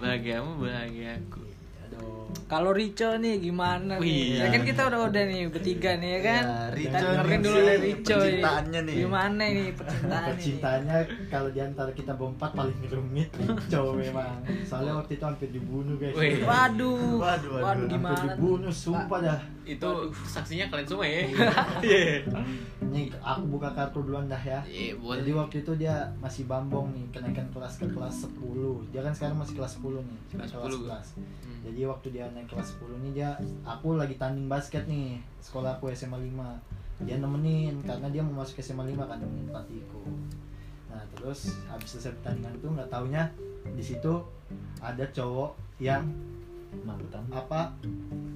Bahagiamu 0.00 0.60
bahagiaku. 0.60 1.55
Iya 1.96 2.14
Kalau 2.46 2.70
Rico 2.70 3.10
nih 3.18 3.42
gimana 3.42 3.98
nih? 3.98 4.06
Wih. 4.06 4.38
Ya 4.38 4.46
kan 4.54 4.62
kita 4.62 4.86
udah 4.86 5.10
udah 5.10 5.22
nih 5.26 5.50
bertiga 5.50 5.98
nih 5.98 6.10
ya 6.14 6.20
kan. 6.22 6.42
Ya, 6.46 6.60
Rico 6.70 6.86
Kita 6.86 6.98
dengerin 7.02 7.26
nih 7.26 7.42
dulu 7.42 7.58
dari 7.58 7.80
Rico 7.82 7.98
nih. 7.98 8.14
percintaannya 8.22 8.80
nih. 8.86 8.94
Gimana 9.02 9.42
nih 9.50 9.68
percintaan 9.74 10.26
Percintaannya 10.30 10.98
kalau 11.26 11.48
di 11.50 11.60
antara 11.60 11.90
kita 11.90 12.12
berempat 12.14 12.50
paling 12.54 12.78
rumit 12.86 13.28
cowok 13.66 13.94
memang. 13.98 14.38
Soalnya 14.62 14.92
waktu 14.94 15.12
itu 15.18 15.24
hampir 15.26 15.48
dibunuh 15.50 15.96
guys. 15.98 16.14
Wih. 16.14 16.38
Waduh. 16.46 17.18
Waduh, 17.18 17.50
waduh. 17.50 17.50
Waduh 17.66 17.66
Hampir 17.66 17.94
gimana? 17.98 18.22
dibunuh, 18.38 18.70
sumpah 18.70 19.18
dah. 19.18 19.40
Itu 19.66 19.88
saksinya 20.30 20.70
kalian 20.70 20.86
semua 20.86 21.06
ya. 21.10 21.26
Iya. 21.82 22.22
Nih 22.86 23.10
aku 23.18 23.42
buka 23.50 23.74
kartu 23.74 24.06
duluan 24.06 24.30
dah 24.30 24.38
ya. 24.38 24.62
Iya, 24.62 24.94
boleh. 24.94 25.18
Jadi 25.26 25.30
waktu 25.34 25.56
itu 25.66 25.72
dia 25.74 26.14
masih 26.22 26.46
bambong 26.46 26.94
nih, 26.94 27.10
kenaikan 27.10 27.50
kelas 27.50 27.82
ke 27.82 27.90
kelas 27.90 28.30
10 28.30 28.86
Dia 28.94 29.02
kan 29.02 29.10
sekarang 29.10 29.42
masih 29.42 29.58
kelas 29.58 29.82
10 29.82 30.06
nih, 30.06 30.18
Kelas 30.38 30.50
kelas 30.54 30.70
10. 30.70 30.86
11 30.86 31.18
Hmm. 31.18 31.72
Jadi 31.72 31.82
waktu 31.86 32.12
dia 32.12 32.26
naik 32.34 32.50
kelas 32.50 32.76
10 32.82 33.02
nih 33.06 33.12
dia, 33.22 33.30
aku 33.62 33.96
lagi 33.96 34.18
tanding 34.18 34.50
basket 34.50 34.84
nih 34.90 35.22
Sekolah 35.40 35.78
aku 35.78 35.88
SMA 35.94 36.18
5 36.18 37.06
Dia 37.06 37.16
nemenin, 37.20 37.80
karena 37.86 38.10
dia 38.10 38.20
mau 38.20 38.42
masuk 38.42 38.58
SMA 38.60 38.84
5 38.92 39.06
kan 39.06 39.18
nemenin 39.22 39.46
pelatihku 39.48 40.02
Nah 40.92 41.02
terus 41.14 41.54
habis 41.70 41.96
selesai 41.96 42.18
pertandingan 42.20 42.54
itu 42.58 42.66
nggak 42.72 42.90
taunya 42.90 43.30
di 43.66 43.82
situ 43.82 44.22
ada 44.78 45.02
cowok 45.10 45.58
yang 45.82 46.06
Mantan. 46.84 47.24
apa 47.32 47.72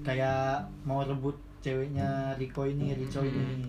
kayak 0.01 0.65
mau 0.89 1.05
rebut 1.05 1.37
ceweknya 1.61 2.35
Riko 2.41 2.65
ini 2.65 2.97
Rico 2.97 3.21
ini 3.21 3.69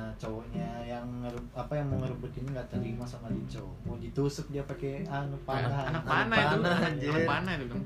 nah 0.00 0.08
cowoknya 0.16 0.68
yang 0.88 1.04
apa 1.52 1.72
yang 1.76 1.92
mau 1.92 2.00
ngerebut 2.00 2.32
ini 2.40 2.56
nggak 2.56 2.72
terima 2.72 3.04
sama 3.04 3.28
Rico 3.28 3.76
mau 3.84 4.00
ditusuk 4.00 4.48
dia 4.48 4.64
pakai 4.64 5.04
anu 5.04 5.36
panah 5.44 5.92
Anak 5.92 6.00
Anak 6.00 6.02
panah 6.08 6.36
itu. 6.40 6.56
panah, 6.64 6.78
Anak 6.88 7.28
panah 7.28 7.52
itu 7.52 7.64
dong. 7.68 7.82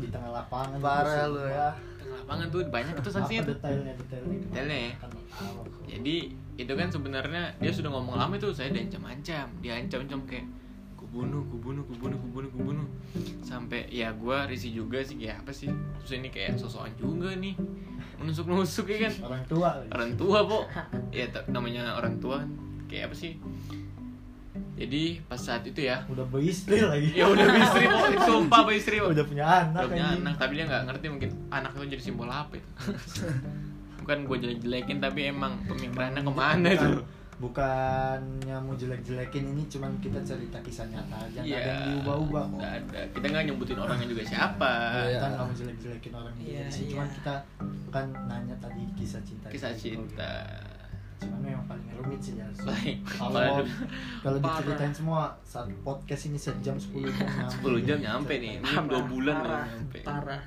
Di 0.00 0.08
tengah 0.08 0.30
lapangan 0.32 0.78
Parah 0.80 1.28
lu 1.28 1.44
ya. 1.44 1.68
Tengah 2.00 2.16
lapangan 2.24 2.46
tuh 2.48 2.60
banyak 2.72 2.94
tuh 3.04 3.12
saksinya 3.12 3.42
apa 3.44 3.48
tuh. 3.52 3.56
detailnya 3.60 3.92
detailnya 4.00 4.36
Detailnya 4.48 4.78
ya? 4.80 4.92
Kan. 4.96 5.10
Jadi 5.84 6.16
itu 6.56 6.72
kan 6.72 6.88
sebenarnya 6.88 7.42
dia 7.60 7.72
sudah 7.72 7.90
ngomong 7.92 8.16
lama 8.16 8.32
itu 8.40 8.48
saya 8.56 8.72
diancam-ancam, 8.72 9.46
diancam-ancam 9.60 10.20
kayak 10.24 10.46
kubunuh, 11.12 11.44
kubunuh, 11.52 11.84
kubunuh, 11.84 12.16
kubunuh, 12.24 12.50
kubunuh. 12.56 12.88
Sampai 13.44 13.84
ya 13.92 14.16
gua 14.16 14.48
risih 14.48 14.72
juga 14.72 15.04
sih 15.04 15.20
kayak 15.20 15.44
apa 15.44 15.52
sih? 15.52 15.68
Terus 16.00 16.12
ini 16.16 16.32
kayak 16.32 16.56
sosokan 16.56 16.88
juga 16.96 17.36
nih. 17.36 17.52
Menusuk-nusuk 18.16 18.88
ya 18.88 19.12
kan. 19.12 19.12
orang 19.28 19.44
tua. 19.44 19.70
Orang 19.92 20.12
tua, 20.16 20.38
Po. 20.48 20.58
Ya 21.12 21.28
namanya 21.52 22.00
orang 22.00 22.16
tua 22.16 22.40
kan. 22.40 22.48
kayak 22.88 23.12
apa 23.12 23.16
sih? 23.20 23.36
Jadi 24.72 25.20
pas 25.28 25.36
saat 25.36 25.68
itu 25.68 25.84
ya, 25.84 26.00
udah 26.08 26.24
beristri 26.32 26.80
lagi 26.80 27.12
ya 27.12 27.28
udah 27.28 27.44
istri, 27.60 27.84
Po. 27.92 28.00
Sumpah 28.32 28.64
istri, 28.72 28.96
Po. 28.96 29.12
udah 29.12 29.24
punya 29.28 29.44
anak 29.44 29.84
Udah 29.84 29.92
punya 29.92 30.06
anak, 30.16 30.34
tapi 30.40 30.52
dia 30.56 30.64
nggak 30.64 30.82
ngerti 30.88 31.06
mungkin 31.12 31.30
anak 31.52 31.76
itu 31.76 31.84
jadi 31.92 32.02
simbol 32.08 32.32
apa 32.32 32.56
itu. 32.56 32.70
Bukan 34.00 34.24
gue 34.24 34.36
jelek-jelekin 34.48 34.96
tapi 34.96 35.28
emang 35.28 35.60
pemikirannya 35.68 36.24
ke 36.24 36.32
mana 36.32 36.68
tuh? 36.72 37.04
Bukannya 37.42 38.56
mau 38.56 38.72
jelek-jelekin 38.72 39.44
ini 39.48 39.66
cuman 39.66 39.98
kita 39.98 40.22
cerita 40.22 40.56
kisah 40.58 40.86
nyata 40.86 41.16
aja 41.20 41.38
nggak 41.38 41.58
ada 41.58 41.66
yang 41.68 41.82
diubah-ubah 41.90 42.44
kok 42.44 42.56
Nggak 42.56 42.74
ada. 42.78 43.00
Kita 43.10 43.26
nggak 43.26 43.44
nyebutin 43.44 43.78
orangnya 43.78 44.06
juga 44.06 44.22
siapa. 44.24 44.72
Iya. 44.94 45.10
kita 45.12 45.26
nggak 45.28 45.42
mau 45.42 45.54
jelek-jelekin 45.54 46.12
orang 46.12 46.32
juga 46.32 46.46
Iya, 46.48 46.62
di 46.62 46.70
sini. 46.70 46.80
iya. 46.80 46.90
cuman 46.92 47.08
kita 47.10 47.34
kan 47.88 48.06
nanya 48.24 48.56
tadi 48.56 48.82
kisah 48.94 49.22
cinta 49.22 49.46
Kisah 49.48 49.72
cinta. 49.74 50.32
cuman 51.18 51.38
memang 51.40 51.66
paling 51.68 51.86
rumit 51.94 52.18
sih 52.18 52.34
ya 52.34 52.46
kalau 53.06 53.62
kalau 54.18 54.38
diceritain 54.38 54.90
semua 54.90 55.30
saat 55.40 55.70
podcast 55.80 56.26
ini 56.26 56.34
sejam 56.36 56.74
10 56.74 56.98
jam 57.08 57.46
10 57.62 57.86
jam 57.86 57.98
nyampe 58.00 58.34
nih. 58.36 58.58
Ini 58.58 58.74
dua 58.82 59.02
bulan 59.04 59.36
parah, 59.36 59.66
nyampe. 59.68 59.98
Parah. 60.02 60.42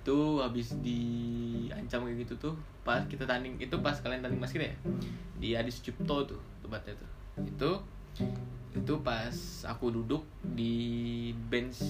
Itu 0.00 0.40
habis 0.40 0.72
diancam 0.80 2.04
kayak 2.04 2.24
gitu 2.24 2.34
tuh. 2.40 2.54
Pas 2.80 3.04
kita 3.04 3.24
tanding 3.24 3.60
itu 3.60 3.76
pas 3.78 3.94
kalian 3.94 4.20
tanding 4.20 4.40
basket 4.40 4.64
ya. 4.64 4.74
Di 5.36 5.48
Adi 5.54 5.68
Sucipto 5.68 6.24
tuh 6.26 6.40
tempatnya 6.60 6.96
tuh. 6.96 7.10
Itu 7.44 7.70
itu 8.70 8.94
pas 9.02 9.34
aku 9.66 9.90
duduk 9.90 10.22
di 10.46 10.74
bench 11.50 11.82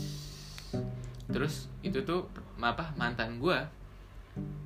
terus 1.29 1.69
itu 1.81 2.01
tuh 2.03 2.25
apa 2.57 2.93
mantan 2.97 3.37
gua 3.37 3.69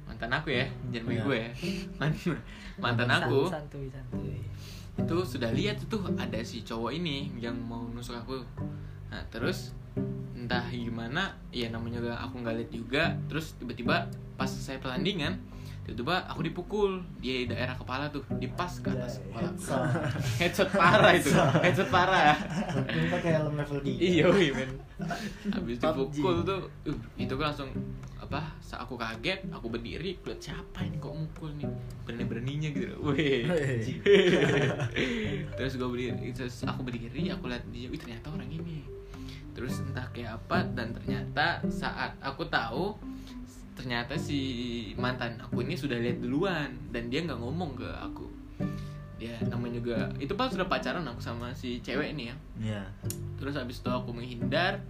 mantan 0.07 0.31
aku 0.31 0.49
ya 0.51 0.67
jangan 0.95 1.11
Iya. 1.11 1.23
gue 1.27 1.37
ya 1.37 1.51
mantan, 2.01 2.39
mantan 2.79 3.09
aku 3.11 3.51
Santuy, 3.51 3.87
santuy. 3.91 4.39
itu 4.95 5.17
sudah 5.27 5.51
lihat 5.51 5.77
tuh 5.91 6.07
ada 6.15 6.39
si 6.41 6.63
cowok 6.63 6.95
ini 6.95 7.35
yang 7.37 7.59
mau 7.59 7.83
nusuk 7.91 8.15
aku 8.15 8.39
nah 9.11 9.21
terus 9.29 9.75
entah 10.35 10.67
gimana 10.69 11.33
ya 11.49 11.73
namanya 11.73 12.05
juga 12.05 12.15
aku 12.21 12.45
nggak 12.45 12.55
lihat 12.61 12.71
juga. 12.71 13.03
Terus 13.31 13.57
tiba-tiba 13.57 14.11
pas 14.35 14.51
saya 14.51 14.83
pertandingan 14.83 15.39
tiba-tiba 15.85 16.25
aku 16.33 16.41
dipukul 16.41 17.05
di 17.21 17.45
daerah 17.45 17.77
kepala 17.77 18.09
tuh 18.09 18.25
di 18.41 18.49
pas 18.49 18.73
ke 18.81 18.89
atas 18.89 19.21
kepala. 19.21 19.53
aku. 19.53 19.61
Headshot. 19.61 19.85
headshot 20.41 20.71
parah 20.73 21.13
itu 21.13 21.31
headshot. 21.61 21.89
parah. 21.93 22.37
Ini 22.89 23.07
pakai 23.13 23.31
helm 23.37 23.55
level 23.61 23.79
3 23.85 23.93
iya 23.93 24.25
men. 24.33 24.71
Habis 25.53 25.77
dipukul 25.85 26.41
tuh 26.41 26.73
uh, 26.89 26.99
itu 27.21 27.35
kan 27.37 27.53
langsung 27.53 27.69
apa 28.17 28.57
sa- 28.65 28.81
aku 28.81 28.97
kaget 28.97 29.45
aku 29.53 29.69
berdiri 29.69 30.17
lihat 30.17 30.41
siapa 30.41 30.89
ini 30.89 30.97
kok 30.97 31.13
mukul 31.13 31.53
nih? 31.61 31.69
Berani 32.09 32.25
beraninya 32.25 32.69
gitu. 32.73 32.97
Wih. 33.05 33.45
Terus 35.61 35.73
gue 35.77 35.89
berdiri 35.89 36.33
terus 36.33 36.65
aku 36.65 36.81
berdiri 36.81 37.29
aku 37.29 37.45
lihat 37.53 37.65
dia 37.69 37.93
ternyata 37.93 38.33
orang 38.33 38.49
ini 38.49 38.94
terus 39.55 39.81
entah 39.81 40.11
kayak 40.11 40.43
apa 40.43 40.67
dan 40.75 40.91
ternyata 40.93 41.63
saat 41.71 42.19
aku 42.19 42.45
tahu 42.51 42.99
ternyata 43.75 44.15
si 44.19 44.39
mantan 44.99 45.39
aku 45.43 45.63
ini 45.63 45.75
sudah 45.75 45.99
lihat 45.99 46.23
duluan 46.23 46.71
dan 46.95 47.11
dia 47.11 47.23
nggak 47.23 47.39
ngomong 47.39 47.79
ke 47.79 47.89
aku. 47.99 48.27
Dia 49.19 49.39
namanya 49.47 49.79
juga 49.79 49.97
itu 50.19 50.35
pas 50.35 50.51
sudah 50.51 50.67
pacaran 50.67 51.07
aku 51.07 51.23
sama 51.23 51.55
si 51.55 51.79
cewek 51.83 52.15
ini 52.15 52.31
ya. 52.31 52.37
Iya. 52.59 52.83
terus 53.35 53.61
habis 53.61 53.83
itu 53.83 53.91
aku 53.93 54.15
menghindar 54.15 54.81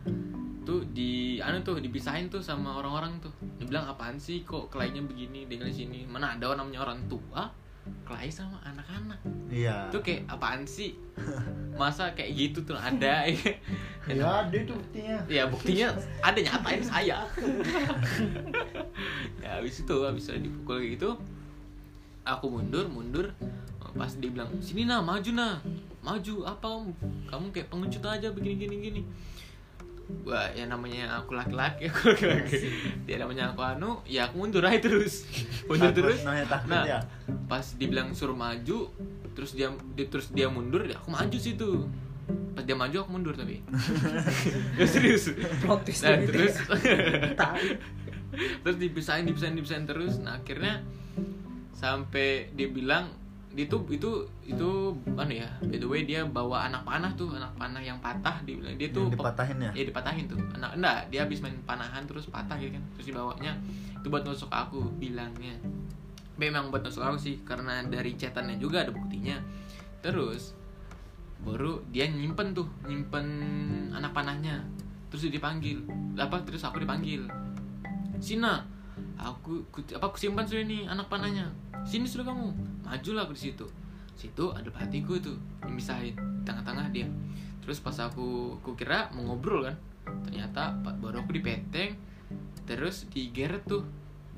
tuh 0.63 0.87
di 0.95 1.43
anu 1.43 1.61
tuh 1.67 1.83
dipisahin 1.83 2.29
tuh 2.29 2.41
sama 2.45 2.77
orang-orang 2.77 3.21
tuh. 3.21 3.33
Dibilang 3.61 3.89
apaan 3.89 4.21
sih 4.21 4.45
kok 4.45 4.73
kelainnya 4.73 5.05
begini 5.05 5.49
dengan 5.49 5.73
sini 5.73 6.05
mana 6.09 6.37
ada 6.37 6.53
orang 6.53 6.69
namanya 6.69 6.81
orang 6.89 7.01
tua 7.09 7.64
kelahi 8.05 8.31
sama 8.33 8.61
anak-anak. 8.65 9.21
Iya. 9.49 9.89
itu 9.89 9.99
kayak 10.05 10.23
apaan 10.29 10.65
sih? 10.69 10.97
Masa 11.81 12.13
kayak 12.13 12.33
gitu 12.37 12.59
tuh 12.65 12.77
ada 12.77 13.25
ya 13.29 14.45
ada 14.45 14.57
itu 14.57 14.73
buktinya. 14.77 15.17
Ya 15.29 15.45
buktinya 15.49 15.89
ada 16.21 16.39
nyatain 16.39 16.83
saya. 16.85 17.19
Ya 19.41 19.49
habis 19.61 19.81
itu 19.81 19.95
habis 20.01 20.25
saya 20.25 20.41
dipukul 20.41 20.81
kayak 20.81 20.97
gitu 20.97 21.11
aku 22.25 22.49
mundur 22.49 22.89
mundur 22.89 23.29
pas 23.95 24.11
dia 24.19 24.27
bilang 24.33 24.51
sini 24.59 24.89
nah 24.89 25.05
maju 25.05 25.31
nah. 25.31 25.61
Maju 26.05 26.45
apa 26.45 26.69
kamu 26.69 26.93
kamu 27.33 27.47
kayak 27.49 27.69
pengecut 27.73 28.05
aja 28.05 28.29
begini 28.29 28.61
gini 28.61 28.77
gini 28.77 29.03
Wah, 30.25 30.53
ya 30.53 30.69
namanya 30.69 31.21
aku 31.21 31.33
laki-laki, 31.33 31.89
aku 31.89 32.13
laki-laki. 32.13 32.69
Dia 33.09 33.25
namanya 33.25 33.53
aku 33.53 33.61
anu, 33.65 33.91
ya 34.05 34.29
aku 34.29 34.45
mundur 34.45 34.65
aja 34.65 34.85
terus. 34.85 35.25
Mundur 35.69 35.93
terus. 35.97 36.21
Nah, 36.25 36.85
ya. 36.85 37.01
pas 37.49 37.65
dibilang 37.77 38.13
suruh 38.13 38.37
maju, 38.37 38.93
terus 39.33 39.57
dia, 39.57 39.73
dia 39.97 40.07
terus 40.09 40.29
dia 40.33 40.49
mundur, 40.53 40.85
ya 40.85 41.01
aku 41.01 41.09
maju 41.09 41.37
situ. 41.41 41.89
Pas 42.53 42.65
dia 42.65 42.77
maju 42.77 42.97
aku 43.01 43.11
mundur 43.17 43.33
tapi. 43.33 43.65
ya 44.81 44.85
serius. 44.85 45.33
Protes 45.65 46.05
Nah, 46.05 46.21
terus 46.25 46.57
terus 48.63 48.77
dipisahin 48.83 49.31
dipisahin 49.31 49.55
dipisahin 49.55 49.87
terus 49.87 50.19
nah 50.19 50.43
akhirnya 50.43 50.83
sampai 51.75 52.51
dia 52.55 52.71
bilang 52.71 53.11
dia 53.55 53.71
tuh 53.71 53.87
itu 53.87 54.11
itu 54.43 54.71
anu 55.15 55.31
ya 55.31 55.47
by 55.63 55.79
the 55.79 55.87
way 55.87 56.03
dia 56.03 56.27
bawa 56.27 56.67
anak 56.67 56.83
panah 56.83 57.15
tuh 57.15 57.31
anak 57.39 57.55
panah 57.55 57.79
yang 57.79 57.95
patah 58.03 58.43
dia 58.43 58.59
bilang 58.59 58.75
dia 58.75 58.91
tuh 58.91 59.07
Yang 59.07 59.23
dipatahin 59.23 59.59
ya? 59.63 59.71
Iya 59.71 59.85
dipatahin 59.95 60.25
tuh. 60.27 60.39
Anak 60.59 60.71
enggak 60.75 60.99
dia 61.15 61.21
habis 61.23 61.39
main 61.39 61.55
panahan 61.63 62.03
terus 62.03 62.27
patah 62.27 62.59
gitu 62.59 62.75
kan 62.75 62.85
terus 62.99 63.07
dibawanya. 63.15 63.53
Itu 64.03 64.11
buat 64.11 64.27
nusuk 64.27 64.51
aku 64.51 64.99
bilangnya. 64.99 65.55
Memang 66.35 66.75
buat 66.75 66.83
nusuk 66.83 67.07
aku 67.07 67.17
sih 67.17 67.47
karena 67.47 67.87
dari 67.87 68.19
chatannya 68.19 68.59
juga 68.59 68.83
ada 68.83 68.91
buktinya. 68.91 69.39
Terus 70.03 70.59
baru 71.47 71.79
dia 71.95 72.11
nyimpen 72.11 72.59
tuh 72.59 72.67
nyimpen 72.91 73.27
anak 73.95 74.11
panahnya. 74.11 74.67
Terus 75.15 75.31
dipanggil. 75.31 75.87
Apa 76.19 76.43
terus 76.43 76.67
aku 76.67 76.83
dipanggil. 76.83 77.31
Sina 78.19 78.67
aku 79.19 79.65
ku, 79.71 79.81
apa 79.95 80.07
aku 80.11 80.19
simpan 80.19 80.47
sudah 80.47 80.65
nih 80.67 80.87
anak 80.87 81.07
panahnya. 81.09 81.51
Sini 81.85 82.07
sudah 82.09 82.31
kamu. 82.31 82.49
Majulah 82.85 83.27
di 83.29 83.41
situ. 83.41 83.67
Situ 84.15 84.45
ada 84.55 84.67
pelatihku 84.71 85.19
tuh 85.19 85.37
yang 85.67 85.75
misahin 85.75 86.15
tengah-tengah 86.47 86.87
dia. 86.95 87.09
Terus 87.65 87.81
pas 87.81 87.97
aku 87.99 88.61
ku 88.61 88.77
kira 88.77 89.09
mau 89.17 89.33
ngobrol 89.33 89.65
kan 89.65 89.77
ternyata 90.29 90.77
baru 90.81 91.25
aku 91.25 91.35
dipeteng. 91.35 91.97
Terus 92.69 93.09
digeret 93.11 93.65
tuh. 93.67 93.85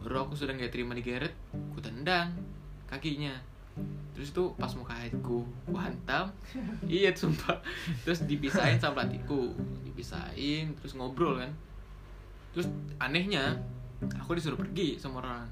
Baru 0.00 0.30
aku 0.30 0.38
sudah 0.38 0.54
nggak 0.54 0.72
terima 0.72 0.94
digeret 0.94 1.34
ku 1.75 1.78
tendang 1.82 2.32
kakinya. 2.86 3.34
Terus 4.16 4.32
tuh 4.32 4.56
pas 4.56 4.72
muka 4.72 4.96
aku 4.96 5.44
ku 5.44 5.76
hantam. 5.76 6.32
Iya 6.88 7.12
sumpah. 7.12 7.60
Terus 8.06 8.25
dipisahin 8.25 8.80
sama 8.80 9.04
pelatihku. 9.04 9.52
Dipisahin 9.84 10.72
terus 10.80 10.96
ngobrol 10.96 11.42
kan. 11.44 11.52
Terus 12.56 12.72
anehnya 12.96 13.60
aku 14.21 14.37
disuruh 14.37 14.59
pergi 14.59 15.00
sama 15.00 15.25
orang. 15.25 15.49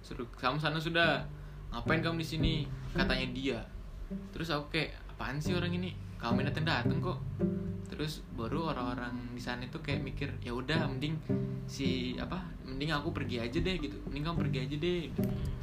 Suruh 0.00 0.26
kamu 0.38 0.62
sana 0.62 0.78
sudah. 0.78 1.24
Ngapain 1.70 2.02
kamu 2.02 2.22
di 2.22 2.26
sini? 2.26 2.54
Katanya 2.94 3.26
dia. 3.30 3.60
Terus 4.34 4.50
aku 4.50 4.74
kayak 4.74 4.94
apaan 5.14 5.38
sih 5.38 5.54
orang 5.54 5.70
ini? 5.70 5.94
Kamu 6.18 6.42
datang 6.42 6.66
datang 6.66 6.98
kok. 6.98 7.18
Terus 7.90 8.22
baru 8.34 8.70
orang-orang 8.74 9.34
di 9.34 9.42
sana 9.42 9.66
itu 9.66 9.78
kayak 9.82 10.02
mikir 10.02 10.30
ya 10.40 10.54
udah 10.54 10.88
mending 10.88 11.18
si 11.70 12.18
apa 12.18 12.42
mending 12.66 12.90
aku 12.90 13.14
pergi 13.14 13.42
aja 13.42 13.58
deh 13.58 13.76
gitu. 13.78 13.98
Mending 14.10 14.24
kamu 14.26 14.36
pergi 14.46 14.58
aja 14.66 14.76
deh 14.78 15.02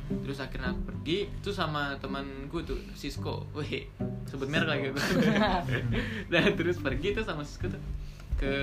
terus 0.07 0.39
akhirnya 0.39 0.71
aku 0.71 0.87
pergi 0.87 1.27
itu 1.27 1.51
sama 1.51 1.95
temanku 1.99 2.63
tuh 2.63 2.79
Sisko. 2.95 3.47
Weh 3.55 3.87
sebut 4.27 4.47
merek 4.47 4.67
lagi 4.67 4.83
aku. 4.91 4.99
Nah 6.31 6.43
terus 6.55 6.79
pergi 6.79 7.15
tuh 7.15 7.23
sama 7.27 7.43
Sisko 7.43 7.67
tuh 7.67 7.81
ke 8.37 8.53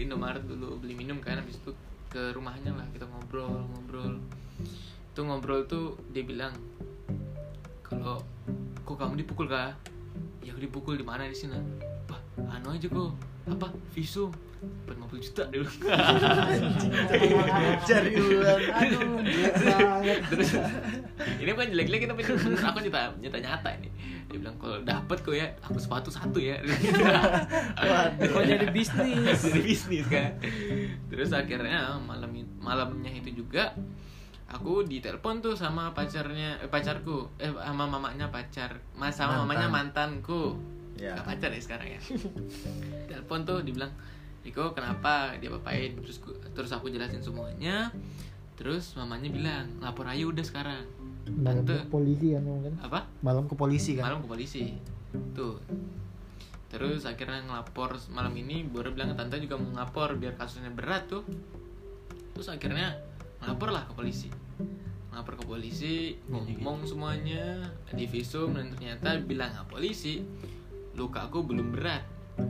Indomaret 0.00 0.42
dulu 0.48 0.80
beli 0.80 0.96
minum 0.96 1.20
kan 1.20 1.36
habis 1.36 1.60
itu 1.60 1.70
ke 2.16 2.32
rumahnya 2.32 2.72
lah 2.72 2.88
kita 2.96 3.04
ngobrol 3.04 3.68
ngobrol. 3.76 4.16
Itu 5.12 5.20
ngobrol 5.28 5.68
tuh 5.68 6.00
dia 6.16 6.24
bilang 6.24 6.56
kalau 7.84 8.24
kok 8.88 8.96
kamu 8.96 9.20
dipukul 9.20 9.44
kah 9.44 9.76
ya 10.40 10.56
aku 10.56 10.64
dipukul 10.64 10.96
di 10.96 11.04
mana 11.04 11.28
di 11.28 11.36
sini? 11.36 11.60
Wah 12.08 12.20
anu 12.56 12.72
aja 12.72 12.88
kok. 12.88 13.12
Apa? 13.52 13.68
Visum? 13.92 14.32
50 14.88 14.96
juta 15.20 15.44
dulu 15.52 15.68
Cari 17.84 18.08
uang. 18.16 18.60
Aduh, 18.72 19.20
jelek 19.20 19.52
banget. 19.84 20.18
terus 20.32 20.50
ini 21.44 21.50
bukan 21.52 21.68
jelek-jelek 21.76 22.08
tapi 22.08 22.22
aku 22.24 22.78
nyata 22.80 23.12
nyata 23.20 23.38
nyata 23.44 23.68
ini 23.76 23.88
dia 24.26 24.38
bilang 24.38 24.56
kalau 24.58 24.82
dapet 24.82 25.18
kok 25.22 25.32
ya 25.32 25.46
aku 25.62 25.78
sepatu 25.78 26.10
satu 26.10 26.36
ya 26.36 26.58
Waduh. 27.78 28.26
Kok 28.26 28.42
jadi 28.42 28.66
bisnis? 28.74 29.38
jadi 29.38 29.60
bisnis 29.62 30.06
kan 30.06 30.30
terus 31.06 31.30
akhirnya 31.30 31.94
malam 32.02 32.30
malamnya 32.58 33.10
itu 33.10 33.42
juga 33.42 33.70
aku 34.46 34.82
ditelepon 34.82 35.42
tuh 35.42 35.54
sama 35.54 35.90
pacarnya 35.90 36.58
eh, 36.58 36.70
pacarku 36.70 37.30
eh 37.36 37.50
sama 37.50 37.86
mamanya 37.86 38.30
pacar 38.30 38.78
mas 38.94 39.14
sama 39.14 39.42
Mantan. 39.42 39.46
mamanya 39.46 39.68
mantanku 39.70 40.42
Ya. 40.96 41.12
Gak 41.12 41.28
pacar 41.28 41.52
ya 41.52 41.60
sekarang 41.60 41.88
ya 41.92 42.00
telepon 43.04 43.44
tuh 43.44 43.60
dibilang 43.60 43.92
Iko 44.48 44.72
kenapa 44.72 45.36
dia 45.36 45.52
papain 45.52 45.92
terus 45.92 46.24
terus 46.56 46.72
aku 46.72 46.88
jelasin 46.88 47.20
semuanya 47.20 47.92
terus 48.56 48.96
mamanya 48.96 49.28
bilang 49.28 49.76
lapor 49.84 50.08
aja 50.08 50.24
udah 50.24 50.40
sekarang 50.40 50.88
malam 51.34 51.66
Tante. 51.66 51.74
ke 51.82 51.90
polisi 51.90 52.26
kan 52.34 52.42
kan? 52.46 52.74
Apa? 52.86 53.00
Malam 53.22 53.44
ke 53.50 53.54
polisi 53.58 53.90
kan? 53.98 54.04
Malam 54.06 54.20
ke 54.22 54.28
polisi. 54.30 54.64
Tuh. 55.34 55.58
Terus 56.70 57.06
akhirnya 57.06 57.46
ngelapor 57.46 57.98
malam 58.10 58.34
ini 58.36 58.66
baru 58.66 58.90
bilang 58.92 59.14
tante 59.14 59.38
juga 59.38 59.56
mau 59.56 59.70
ngelapor 59.70 60.18
biar 60.18 60.34
kasusnya 60.38 60.70
berat 60.70 61.06
tuh. 61.10 61.22
Terus 62.34 62.48
akhirnya 62.52 62.98
ngelapor 63.42 63.70
lah 63.74 63.86
ke 63.86 63.92
polisi. 63.94 64.28
Ngelapor 65.10 65.34
ke 65.40 65.44
polisi 65.46 65.94
ngomong 66.28 66.84
semuanya 66.84 67.70
di 67.94 68.04
visum 68.04 68.52
dan 68.54 68.70
ternyata 68.74 69.16
bilang 69.22 69.54
ke 69.54 69.64
polisi 69.66 70.22
luka 70.94 71.26
aku 71.26 71.42
belum 71.46 71.74
berat. 71.74 72.02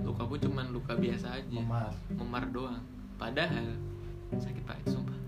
Luka 0.02 0.26
aku 0.26 0.40
cuman 0.42 0.74
luka 0.74 0.98
biasa 0.98 1.38
aja. 1.38 1.46
Memar. 1.52 1.94
Memar 2.10 2.50
doang. 2.50 2.82
Padahal 3.16 3.78
sakit 4.34 4.64
banget 4.66 4.86
sumpah. 4.90 5.18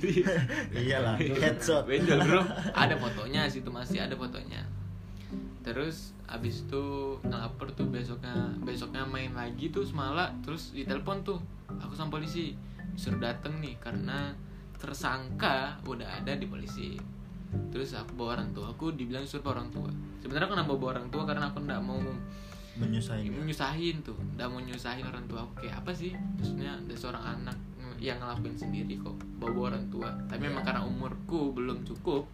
Iyalah, 0.76 1.16
headshot. 1.18 1.84
benjol 1.88 2.22
bro. 2.22 2.42
Ada 2.82 2.94
fotonya 2.94 3.50
situ 3.50 3.68
masih 3.72 3.98
ada 3.98 4.14
fotonya. 4.14 4.62
Terus 5.66 6.14
abis 6.30 6.62
itu 6.66 6.82
ngelapor 7.26 7.74
tuh 7.74 7.90
besoknya 7.90 8.54
besoknya 8.62 9.02
main 9.02 9.34
lagi 9.34 9.74
tuh 9.74 9.82
semalam 9.82 10.30
terus 10.46 10.70
ditelepon 10.70 11.26
tuh 11.26 11.38
aku 11.68 11.92
sama 11.98 12.16
polisi. 12.18 12.54
Disuruh 12.94 13.18
dateng 13.22 13.58
nih 13.62 13.78
karena 13.78 14.34
tersangka 14.78 15.78
udah 15.84 16.22
ada 16.22 16.32
di 16.38 16.46
polisi. 16.46 16.96
Terus 17.74 17.98
aku 17.98 18.14
bawa 18.14 18.38
orang 18.38 18.54
tua 18.54 18.70
aku 18.70 18.94
dibilang 18.94 19.26
suruh 19.26 19.42
bawa 19.42 19.60
orang 19.60 19.68
tua. 19.74 19.90
Sebenarnya 20.22 20.46
aku 20.46 20.54
mau 20.64 20.78
bawa 20.78 20.90
orang 20.98 21.08
tua 21.10 21.22
karena 21.26 21.50
aku 21.50 21.58
nggak 21.66 21.82
mau 21.82 21.98
Menyusahin. 22.80 23.28
ini 23.34 23.50
nyusahin 23.50 23.96
tuh. 24.00 24.16
Nggak 24.38 24.48
mau 24.48 24.60
nyusahin 24.62 25.04
orang 25.04 25.24
tua 25.26 25.44
aku. 25.44 25.66
Kayak 25.66 25.84
apa 25.84 25.92
sih? 25.92 26.14
Maksudnya 26.38 26.78
ada 26.78 26.94
seorang 26.96 27.24
anak 27.38 27.56
yang 28.00 28.16
ngelakuin 28.18 28.56
sendiri 28.56 28.96
kok 28.96 29.12
bawa 29.36 29.70
orang 29.70 29.86
tua. 29.88 30.10
Tapi 30.26 30.42
memang 30.42 30.64
karena 30.64 30.82
umurku 30.82 31.52
belum 31.52 31.84
cukup 31.84 32.24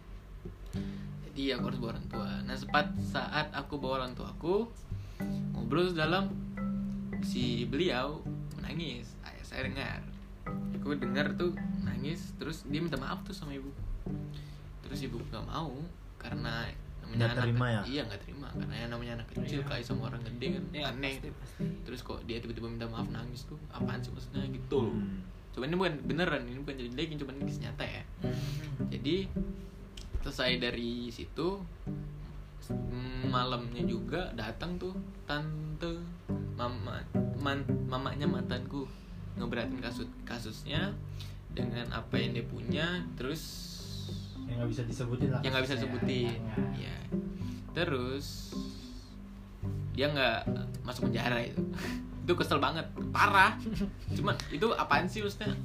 jadi 1.27 1.53
aku 1.53 1.69
harus 1.69 1.77
bawa 1.77 1.91
orang 1.93 2.07
tua. 2.09 2.29
Nah 2.43 2.55
sepat 2.57 2.85
saat 2.97 3.53
aku 3.53 3.77
bawa 3.77 4.01
orang 4.01 4.17
tua 4.17 4.31
aku 4.31 4.65
ngobrol 5.53 5.93
dalam 5.93 6.33
si 7.21 7.61
beliau 7.63 8.17
menangis. 8.57 9.13
Ayah 9.21 9.45
saya 9.45 9.61
dengar. 9.69 10.01
Aku 10.73 10.97
dengar 10.97 11.37
tuh 11.37 11.53
nangis 11.83 12.33
terus 12.41 12.65
dia 12.65 12.81
minta 12.81 12.97
maaf 12.97 13.21
tuh 13.21 13.37
sama 13.37 13.53
ibu. 13.53 13.69
Terus 14.81 15.05
ibu 15.05 15.21
gak 15.29 15.45
mau 15.45 15.77
karena 16.17 16.65
namanya 17.03 17.13
Nggak 17.13 17.29
anak 17.29 17.43
terima 17.45 17.65
ya? 17.69 17.81
iya 17.85 18.01
nggak 18.03 18.21
terima. 18.25 18.47
Karena 18.51 18.75
yang 18.75 18.89
namanya 18.89 19.11
anak 19.21 19.27
kecil 19.29 19.59
Iya. 19.61 19.67
kayak 19.69 19.85
sama 19.85 20.01
orang 20.09 20.21
gede 20.25 20.47
kan 20.57 20.63
Ya, 20.73 20.83
aneh. 20.89 21.13
pasti, 21.21 21.29
pasti. 21.37 21.63
terus 21.85 21.99
kok 22.01 22.19
dia 22.25 22.37
tiba-tiba 22.41 22.65
minta 22.65 22.87
maaf 22.89 23.07
nangis 23.07 23.45
tuh? 23.45 23.59
Apaan 23.69 24.01
sih 24.01 24.09
maksudnya? 24.09 24.41
Gitu 24.49 24.73
loh. 24.73 24.89
Hmm. 24.89 25.21
Cuman 25.57 25.73
ini 25.73 25.77
bukan 25.81 25.95
beneran 26.05 26.41
ini 26.45 26.61
bukan 26.61 26.75
jadi 26.77 26.93
lagi 26.93 27.17
cuman 27.17 27.35
ini 27.41 27.53
nyata 27.65 27.85
ya. 27.89 28.03
Jadi 28.93 29.15
selesai 30.21 30.61
dari 30.61 31.09
situ 31.09 31.65
malamnya 33.25 33.81
juga 33.89 34.29
datang 34.37 34.77
tuh 34.77 34.93
tante 35.25 35.97
mama 36.53 37.01
man, 37.41 37.65
mamanya 37.89 38.29
mantanku 38.29 38.85
ngeberatin 39.33 39.81
kasus 39.81 40.05
kasusnya 40.29 40.93
dengan 41.57 41.89
apa 41.89 42.21
yang 42.21 42.37
dia 42.37 42.45
punya 42.45 42.85
terus 43.17 43.73
yang 44.45 44.61
nggak 44.61 44.69
bisa 44.77 44.83
disebutin 44.85 45.29
lah 45.33 45.41
yang 45.41 45.51
nggak 45.57 45.65
bisa 45.65 45.77
kasusnya. 45.79 45.89
sebutin 45.89 46.39
Nah, 46.45 46.69
ya 46.77 46.97
terus 47.73 48.53
dia 49.97 50.13
nggak 50.13 50.39
masuk 50.85 51.09
penjara 51.09 51.41
itu 51.41 51.61
itu 52.27 52.35
kesel 52.35 52.59
banget. 52.59 52.83
Parah. 53.09 53.55
Cuman 54.11 54.35
itu 54.51 54.67
apaan 54.69 55.07
sih 55.07 55.23
maksudnya? 55.23 55.55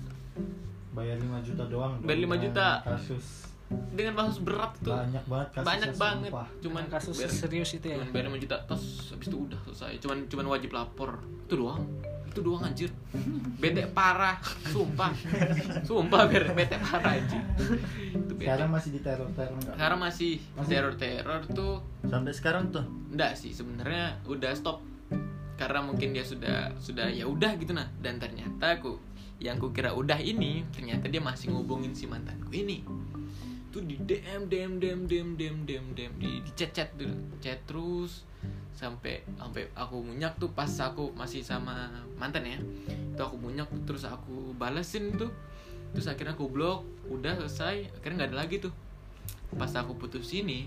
Bayar 0.92 1.16
5 1.16 1.27
juta 1.42 1.64
doang 1.66 1.98
Bayar 1.98 2.20
5 2.20 2.22
dengan 2.22 2.38
juta. 2.38 2.68
kasus. 2.87 3.27
Dengan 3.90 4.12
kasus 4.14 4.38
berat 4.38 4.72
tuh 4.79 4.92
banyak 4.92 5.25
banget 5.25 5.48
kasus 5.51 5.66
banyak 5.66 5.92
banget. 5.96 6.31
Cuman 6.61 6.85
kasus 6.87 7.16
bayar- 7.16 7.35
serius 7.35 7.70
itu 7.72 7.87
ya. 7.88 7.96
cuman 7.98 8.09
bayar 8.12 8.27
5 8.31 8.38
juta 8.38 8.57
terus 8.62 8.85
habis 9.11 9.27
itu 9.27 9.38
udah 9.42 9.59
selesai. 9.64 9.92
Cuman 9.98 10.16
cuman 10.29 10.46
wajib 10.48 10.70
lapor. 10.70 11.11
Itu 11.42 11.55
doang. 11.59 11.83
Itu 12.25 12.40
doang 12.40 12.62
anjir. 12.62 12.92
Bete 13.59 13.88
parah. 13.88 14.38
Sumpah. 14.64 15.11
Sumpah 15.83 16.20
biar 16.25 16.53
bete 16.53 16.77
parah 16.79 17.16
anjir. 17.16 17.42
Itu 18.07 18.33
bete. 18.33 18.46
Sekarang 18.46 18.70
masih 18.70 18.90
di 18.92 19.01
teror 19.01 19.29
teror 19.33 19.57
nggak? 19.57 19.75
Sekarang 19.75 19.98
masih 19.98 20.33
Masih? 20.55 20.68
teror 20.70 20.94
teror 20.94 21.40
tuh. 21.51 21.75
Sampai 22.05 22.31
sekarang 22.31 22.70
tuh. 22.70 22.85
enggak 23.09 23.35
sih 23.35 23.51
sebenarnya 23.51 24.20
udah 24.25 24.53
stop 24.53 24.81
karena 25.56 25.80
mungkin 25.84 26.16
dia 26.16 26.24
sudah 26.24 26.74
sudah 26.80 27.08
ya 27.12 27.28
udah 27.28 27.56
gitu 27.60 27.72
nah. 27.76 27.88
Dan 28.00 28.18
ternyata 28.18 28.78
aku 28.78 28.98
yang 29.42 29.58
ku 29.58 29.74
kira 29.74 29.90
udah 29.92 30.18
ini 30.22 30.62
ternyata 30.70 31.10
dia 31.10 31.18
masih 31.18 31.52
ngubungin 31.52 31.92
si 31.92 32.06
mantanku 32.06 32.50
ini. 32.54 32.86
Tuh 33.72 33.80
di 33.84 33.96
DM 33.96 34.52
DM 34.52 34.72
DM 34.76 35.00
DM 35.08 35.28
DM 35.34 35.56
DM 35.64 35.86
DM 35.96 36.12
di, 36.20 36.30
di 36.44 36.50
chat 36.52 36.72
chat 36.76 36.92
dulu. 36.94 37.16
Chat 37.40 37.64
terus 37.64 38.28
sampai 38.72 39.22
sampai 39.38 39.68
aku 39.76 40.00
munyak 40.00 40.40
tuh 40.40 40.50
pas 40.50 40.70
aku 40.80 41.12
masih 41.16 41.44
sama 41.44 41.88
mantan 42.16 42.44
ya. 42.48 42.58
Itu 43.16 43.20
aku 43.20 43.36
munyak 43.40 43.68
terus 43.88 44.04
aku 44.04 44.56
balesin 44.56 45.16
tuh. 45.16 45.32
Terus 45.92 46.08
akhirnya 46.08 46.36
aku 46.36 46.48
blok 46.48 46.84
udah 47.08 47.36
selesai. 47.44 47.92
Akhirnya 48.00 48.24
nggak 48.24 48.30
ada 48.32 48.38
lagi 48.44 48.56
tuh. 48.60 48.72
Pas 49.52 49.72
aku 49.76 49.96
putus 49.96 50.32
ini 50.32 50.64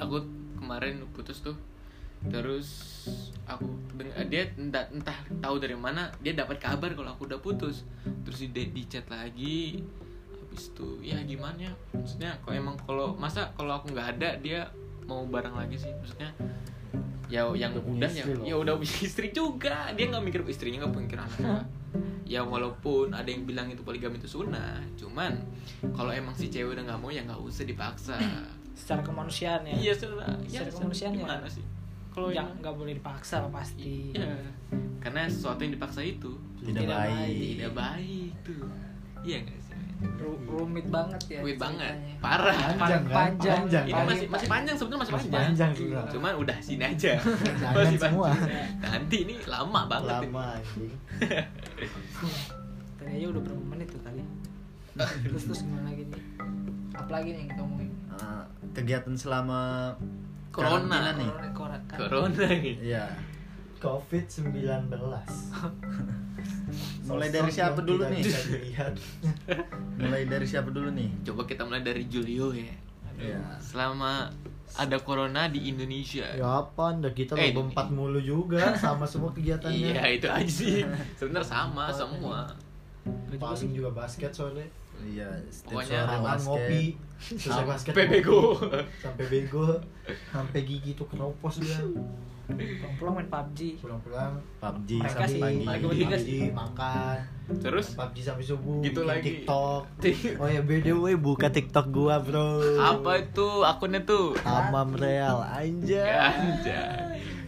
aku 0.00 0.24
kemarin 0.56 1.04
putus 1.12 1.40
tuh 1.44 1.56
terus 2.26 2.68
aku 3.46 3.66
deng- 3.94 4.14
dia 4.26 4.50
entah, 4.54 4.84
entah 4.90 5.14
tahu 5.38 5.56
dari 5.56 5.78
mana 5.78 6.10
dia 6.18 6.34
dapat 6.34 6.58
kabar 6.58 6.90
kalau 6.92 7.14
aku 7.14 7.24
udah 7.24 7.38
putus. 7.38 7.86
Terus 8.26 8.50
di, 8.50 8.62
di 8.70 8.82
chat 8.84 9.06
lagi 9.06 9.80
habis 10.32 10.70
itu 10.70 10.88
ya 11.00 11.18
gimana 11.22 11.70
ya? 11.70 11.72
Maksudnya 11.92 12.34
kalau 12.42 12.54
emang 12.54 12.76
kalau 12.82 13.06
masa 13.14 13.50
kalau 13.54 13.78
aku 13.78 13.94
nggak 13.94 14.18
ada 14.18 14.28
dia 14.38 14.66
mau 15.06 15.22
bareng 15.24 15.54
lagi 15.54 15.78
sih? 15.78 15.92
Maksudnya 15.94 16.30
ya 17.26 17.42
yang 17.52 17.74
Udah 17.74 18.06
ya, 18.06 18.22
ya 18.42 18.54
udah 18.54 18.74
punya 18.76 18.96
istri 19.08 19.30
juga. 19.30 19.90
Dia 19.94 20.10
nggak 20.10 20.22
mikir 20.22 20.40
istrinya 20.46 20.82
nggak 20.82 20.92
mikir 20.96 21.18
anaknya 21.18 21.62
ya 22.26 22.42
walaupun 22.42 23.14
ada 23.14 23.30
yang 23.30 23.46
bilang 23.46 23.70
itu 23.70 23.86
poligami 23.86 24.18
itu 24.18 24.26
sunnah 24.26 24.82
cuman 24.98 25.38
kalau 25.94 26.10
emang 26.10 26.34
si 26.34 26.50
cewek 26.50 26.74
udah 26.74 26.82
nggak 26.82 26.98
mau 26.98 27.06
ya 27.06 27.22
nggak 27.22 27.38
usah 27.38 27.62
dipaksa. 27.62 28.18
Secara 28.74 29.00
kemanusiaan 29.00 29.62
ya? 29.62 29.72
Iya 29.78 29.92
sudah 29.94 30.34
ya 30.44 30.66
Secara 30.66 30.70
kemanusiaan 30.74 31.12
ya. 31.14 31.22
gimana 31.22 31.46
sih 31.46 31.62
kalau 32.16 32.32
yang 32.32 32.48
nggak 32.56 32.72
boleh 32.72 32.92
dipaksa 32.94 33.44
lah 33.44 33.52
pasti. 33.52 34.10
Iya. 34.10 34.32
Karena 34.98 35.28
sesuatu 35.28 35.60
yang 35.60 35.70
dipaksa 35.70 36.00
itu 36.00 36.32
Tidak, 36.58 36.72
Tidak 36.74 36.88
baik. 36.88 37.12
baik. 37.12 37.44
tidak 37.52 37.72
baik 37.74 38.32
tuh. 38.40 38.64
Iya 39.20 39.36
nggak 39.38 39.58
sih? 39.60 39.74
Ru- 39.96 40.40
rumit 40.46 40.86
banget 40.86 41.20
ya 41.26 41.40
Rumit 41.40 41.56
banget. 41.56 41.92
parah. 42.18 42.56
Panjang 42.74 43.02
kan? 43.02 43.14
Panjang. 43.14 43.58
panjang 43.62 43.84
ini 43.86 43.92
kan? 43.94 44.04
masih 44.06 44.26
masih 44.26 44.48
panjang 44.50 44.74
sebetulnya 44.74 45.00
masih, 45.02 45.14
Masih 45.14 45.28
panjang, 45.28 45.46
panjang 45.46 45.72
juga. 45.72 45.98
cuman 46.10 46.32
udah 46.36 46.56
sini 46.58 46.84
aja. 46.86 47.12
Masih 47.76 47.98
semua. 47.98 48.28
panjang. 48.30 48.64
nanti 48.78 49.16
ini 49.22 49.34
lama 49.46 49.80
banget 49.86 50.16
lama 50.24 50.44
anjing. 50.54 50.92
Tadi 52.96 53.10
aja 53.12 53.26
udah 53.28 53.42
berapa 53.42 53.64
menit 53.66 53.88
tuh 53.88 54.00
tadi? 54.00 54.20
Terus 54.96 55.42
terus 55.44 55.60
gimana 55.62 55.84
lagi 55.86 56.02
nih? 56.06 56.22
Apalagi 56.92 57.28
nih 57.30 57.38
yang 57.38 57.50
kita 57.52 57.62
omongin? 57.62 57.90
Ah, 58.10 58.42
kegiatan 58.72 59.14
selama 59.14 59.92
Corona. 60.56 60.80
karantina 60.80 61.12
nih. 61.20 61.30
corona 61.52 61.76
corona. 61.84 62.00
Corona 62.00 62.44
nih. 62.48 62.76
Iya. 62.80 63.04
covid 63.76 64.24
19 64.24 64.88
Mulai 67.06 67.28
dari 67.28 67.50
siapa 67.52 67.80
dulu 67.84 68.08
nih? 68.08 68.24
Mulai 70.00 70.22
dari 70.26 70.46
siapa 70.48 70.72
dulu 70.72 70.88
nih? 70.90 71.08
coba 71.28 71.44
kita 71.44 71.62
mulai 71.62 71.84
dari 71.84 72.08
Julio 72.08 72.50
ya. 72.56 72.72
Iya. 73.16 73.40
selama 73.60 74.28
ada 74.76 74.98
corona 75.00 75.48
di 75.48 75.72
Indonesia. 75.72 76.26
Ya 76.36 76.60
apa 76.60 76.92
anda? 76.92 77.08
Kita 77.08 77.32
Eh, 77.38 77.54
empat 77.54 77.88
mulu 77.88 78.20
juga 78.20 78.72
sama 78.82 79.08
semua 79.08 79.32
kegiatannya. 79.32 79.72
Iya 79.72 80.02
itu 80.12 80.28
aja 80.28 80.50
sih. 80.50 80.84
Sebenarnya 81.16 81.48
sama 81.48 81.88
semua. 81.88 82.44
Paling 83.40 83.72
juga 83.72 83.94
basket 83.94 84.34
soalnya 84.34 84.66
Iya, 84.98 85.28
setiap 85.46 85.70
Pokoknya 85.76 86.00
basket. 86.18 86.46
ngopi 86.46 86.84
selesai 87.16 87.64
basket 87.64 87.90
sampai 87.90 88.06
bego 88.06 88.40
sampai 88.94 89.24
bego 89.32 89.64
sampai 90.28 90.60
gigi 90.62 90.92
tuh 90.92 91.06
keropos 91.06 91.58
dia. 91.58 91.80
Pulang-pulang 92.46 93.14
main 93.16 93.26
PUBG 93.26 93.82
pulang-pulang 93.82 94.38
PUBG 94.60 94.90
Mereka 94.96 95.18
sampai 95.18 95.26
sih, 95.26 95.40
pagi. 95.42 95.64
PUBG, 95.66 95.82
bertiga 95.82 96.16
sih. 96.16 96.40
makan. 96.48 97.16
Terus? 97.58 97.86
PUBG 97.92 98.16
sampai 98.22 98.44
subuh 98.44 98.78
Gitu 98.80 99.00
lagi. 99.02 99.42
TikTok. 99.42 99.82
Oh 100.38 100.46
ya 100.46 100.60
BDW 100.62 101.04
buka 101.16 101.50
TikTok 101.50 101.86
gua 101.90 102.22
bro. 102.22 102.62
Apa 102.78 103.18
itu? 103.20 103.48
Akunnya 103.62 103.98
tuh? 104.00 104.38
Tamam 104.38 104.94
Real 104.94 105.42
anjay. 105.42 106.06
Anjay. 106.06 107.02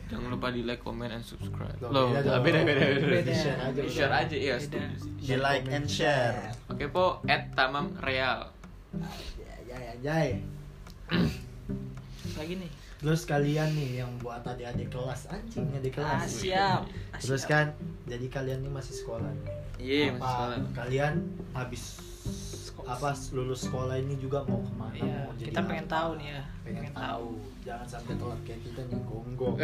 Jangan 0.09 0.29
lupa 0.33 0.49
di 0.51 0.65
like 0.65 0.81
comment 0.81 1.13
and 1.13 1.25
subscribe. 1.25 1.77
Loh, 1.85 1.93
loh 1.93 2.07
beda 2.11 2.41
beda 2.41 2.41
dong. 2.41 2.45
beda 2.45 2.59
beda, 2.65 3.07
Beda. 3.07 3.29
Di 3.29 3.35
share 3.37 3.61
aja 3.61 3.83
share 3.85 4.15
aja 4.17 4.37
iya 4.37 4.57
sih. 4.57 4.81
Di 5.21 5.37
like 5.37 5.69
and 5.69 5.89
share. 5.89 6.53
oke 6.73 6.85
po 6.89 7.21
at 7.29 7.53
tamam 7.53 7.93
real. 8.01 8.49
Ya, 9.69 9.77
ya, 9.77 9.93
ya. 10.01 10.17
lagi 12.39 12.55
nih 12.55 12.71
Terus 12.99 13.23
kalian 13.25 13.71
nih 13.73 14.03
yang 14.03 14.11
buat 14.19 14.43
adik-adik 14.43 14.91
kelas 14.91 15.27
anjing 15.29 15.71
adik 15.71 15.95
ah, 15.97 16.19
kelas. 16.19 16.27
siap 16.27 16.83
Ah, 17.09 17.19
Terus 17.19 17.43
kan 17.45 17.71
jadi 18.05 18.27
kalian 18.27 18.59
nih 18.61 18.73
masih 18.73 18.95
sekolah. 18.97 19.31
iya 19.77 20.11
masih 20.11 20.19
apa 20.19 20.27
sekolah 20.27 20.59
kalian 20.75 21.15
habis 21.53 21.85
apa 22.81 23.11
lulus 23.31 23.61
sekolah 23.63 23.95
ini 23.95 24.17
juga 24.17 24.43
mau 24.43 24.59
ke 24.59 24.73
mana? 24.73 24.91
Iya, 24.93 25.19
mau 25.21 25.35
jadi 25.37 25.49
kita 25.49 25.61
pengen 25.63 25.85
apa? 25.85 25.95
tahu 25.95 26.11
nih 26.17 26.29
ya, 26.29 26.43
Pengen, 26.59 26.81
pengen 26.81 26.95
tahu. 26.97 27.27
Jangan 27.61 27.87
sampai 27.87 28.15
telat 28.17 28.41
kayak 28.43 28.61
kita 28.65 28.81
nih 28.83 29.01
gonggong. 29.05 29.57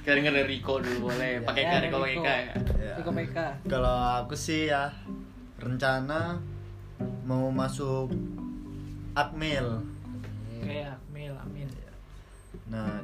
kita 0.00 0.10
denger 0.10 0.32
dari 0.32 0.48
Rico 0.48 0.74
dulu 0.78 0.98
boleh 1.06 1.30
pakai 1.42 1.60
Ya, 1.60 1.68
ya, 1.68 1.74
dari 1.74 1.86
Rico 1.86 1.98
Rico. 2.00 2.18
Eka 2.18 2.34
ya 2.34 2.52
Iya. 2.74 2.94
Riko 2.96 3.10
PK 3.12 3.36
Kalau 3.68 3.96
aku 4.18 4.34
sih 4.34 4.62
ya 4.66 4.84
rencana 5.58 6.40
mau 7.22 7.46
masuk 7.48 8.08
Akmil. 9.12 9.84
kayak 10.58 10.96
Nah, 12.68 13.00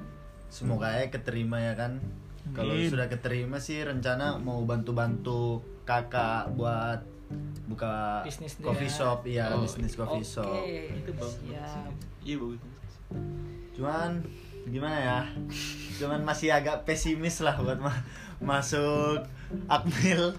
semoga 0.48 0.92
ya 0.92 1.08
keterima 1.08 1.58
ya 1.58 1.74
kan. 1.74 1.98
Kalau 2.52 2.76
sudah 2.76 3.08
keterima 3.08 3.56
sih 3.56 3.80
rencana 3.80 4.36
mau 4.36 4.60
bantu-bantu 4.62 5.64
kakak 5.82 6.52
buat 6.52 7.00
buka 7.64 8.20
Bisnis 8.20 8.60
dia. 8.60 8.68
coffee 8.68 8.92
shop, 8.92 9.24
iya 9.24 9.48
Oh, 9.48 9.64
bisnis 9.64 9.96
coffee 9.96 10.20
Oke, 10.20 10.28
shop. 10.28 10.62
itu 10.92 11.10
bagus 11.16 11.72
iya 12.20 12.36
bagus 12.36 12.60
Cuman 13.72 14.20
gimana 14.68 14.96
ya? 14.96 15.20
Cuman 15.96 16.20
masih 16.20 16.52
agak 16.52 16.84
pesimis 16.84 17.40
lah 17.40 17.56
buat 17.56 17.80
ma- 17.80 18.04
masuk 18.38 19.24
Akmil. 19.66 20.36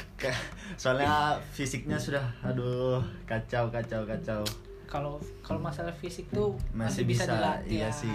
Soalnya 0.80 1.40
fisiknya 1.50 1.96
sudah 1.96 2.22
aduh 2.44 3.00
kacau 3.24 3.72
kacau 3.72 4.04
kacau. 4.04 4.44
Kalau 4.88 5.20
kalau 5.44 5.60
masalah 5.60 5.92
fisik 5.92 6.24
tuh 6.32 6.56
Masih 6.72 6.74
masih, 6.74 7.02
bisa, 7.04 7.22
bisa, 7.28 7.32
dilatih 7.36 7.68
iya 7.70 7.86
ya. 7.86 7.90
sih. 7.92 8.08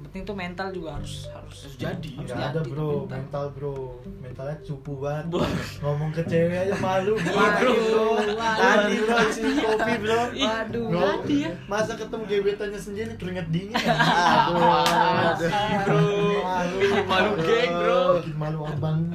Yang 0.00 0.02
penting 0.08 0.22
tuh 0.24 0.34
mental 0.34 0.68
juga 0.70 0.90
harus 0.96 1.14
harus 1.28 1.58
jadi. 1.76 2.10
harus 2.16 2.30
Gak 2.30 2.40
ada 2.50 2.60
bro, 2.64 3.04
mental. 3.04 3.10
mental 3.10 3.44
bro, 3.52 3.76
mentalnya 4.18 4.56
cupu 4.64 4.92
banget. 4.96 5.24
Wah. 5.30 5.50
Ngomong 5.82 6.10
ke 6.10 6.22
cewek 6.24 6.56
aja 6.56 6.74
malu. 6.80 7.14
Waduh, 7.14 7.74
bro. 7.76 8.06
waduh. 8.16 8.58
Tadi 8.58 8.94
bro 8.96 9.16
isi 9.28 9.42
kopi 9.60 9.92
bro. 10.00 10.20
Waduh. 10.30 10.86
Bro, 10.88 11.00
Tadi 11.04 11.36
ya. 11.42 11.50
Masa 11.66 11.92
ketemu 11.94 12.22
gebetannya 12.26 12.80
sendiri 12.80 13.12
keringet 13.14 13.46
dingin. 13.50 13.76
Aduh, 13.76 14.62
aduh. 14.62 15.50
bro. 15.84 16.02
Ih, 16.80 17.02
malu 17.04 17.30
geng, 17.38 17.70
bro. 17.70 18.02
Bikin 18.18 18.34
malu 18.38 18.58
abangnya. 18.66 19.09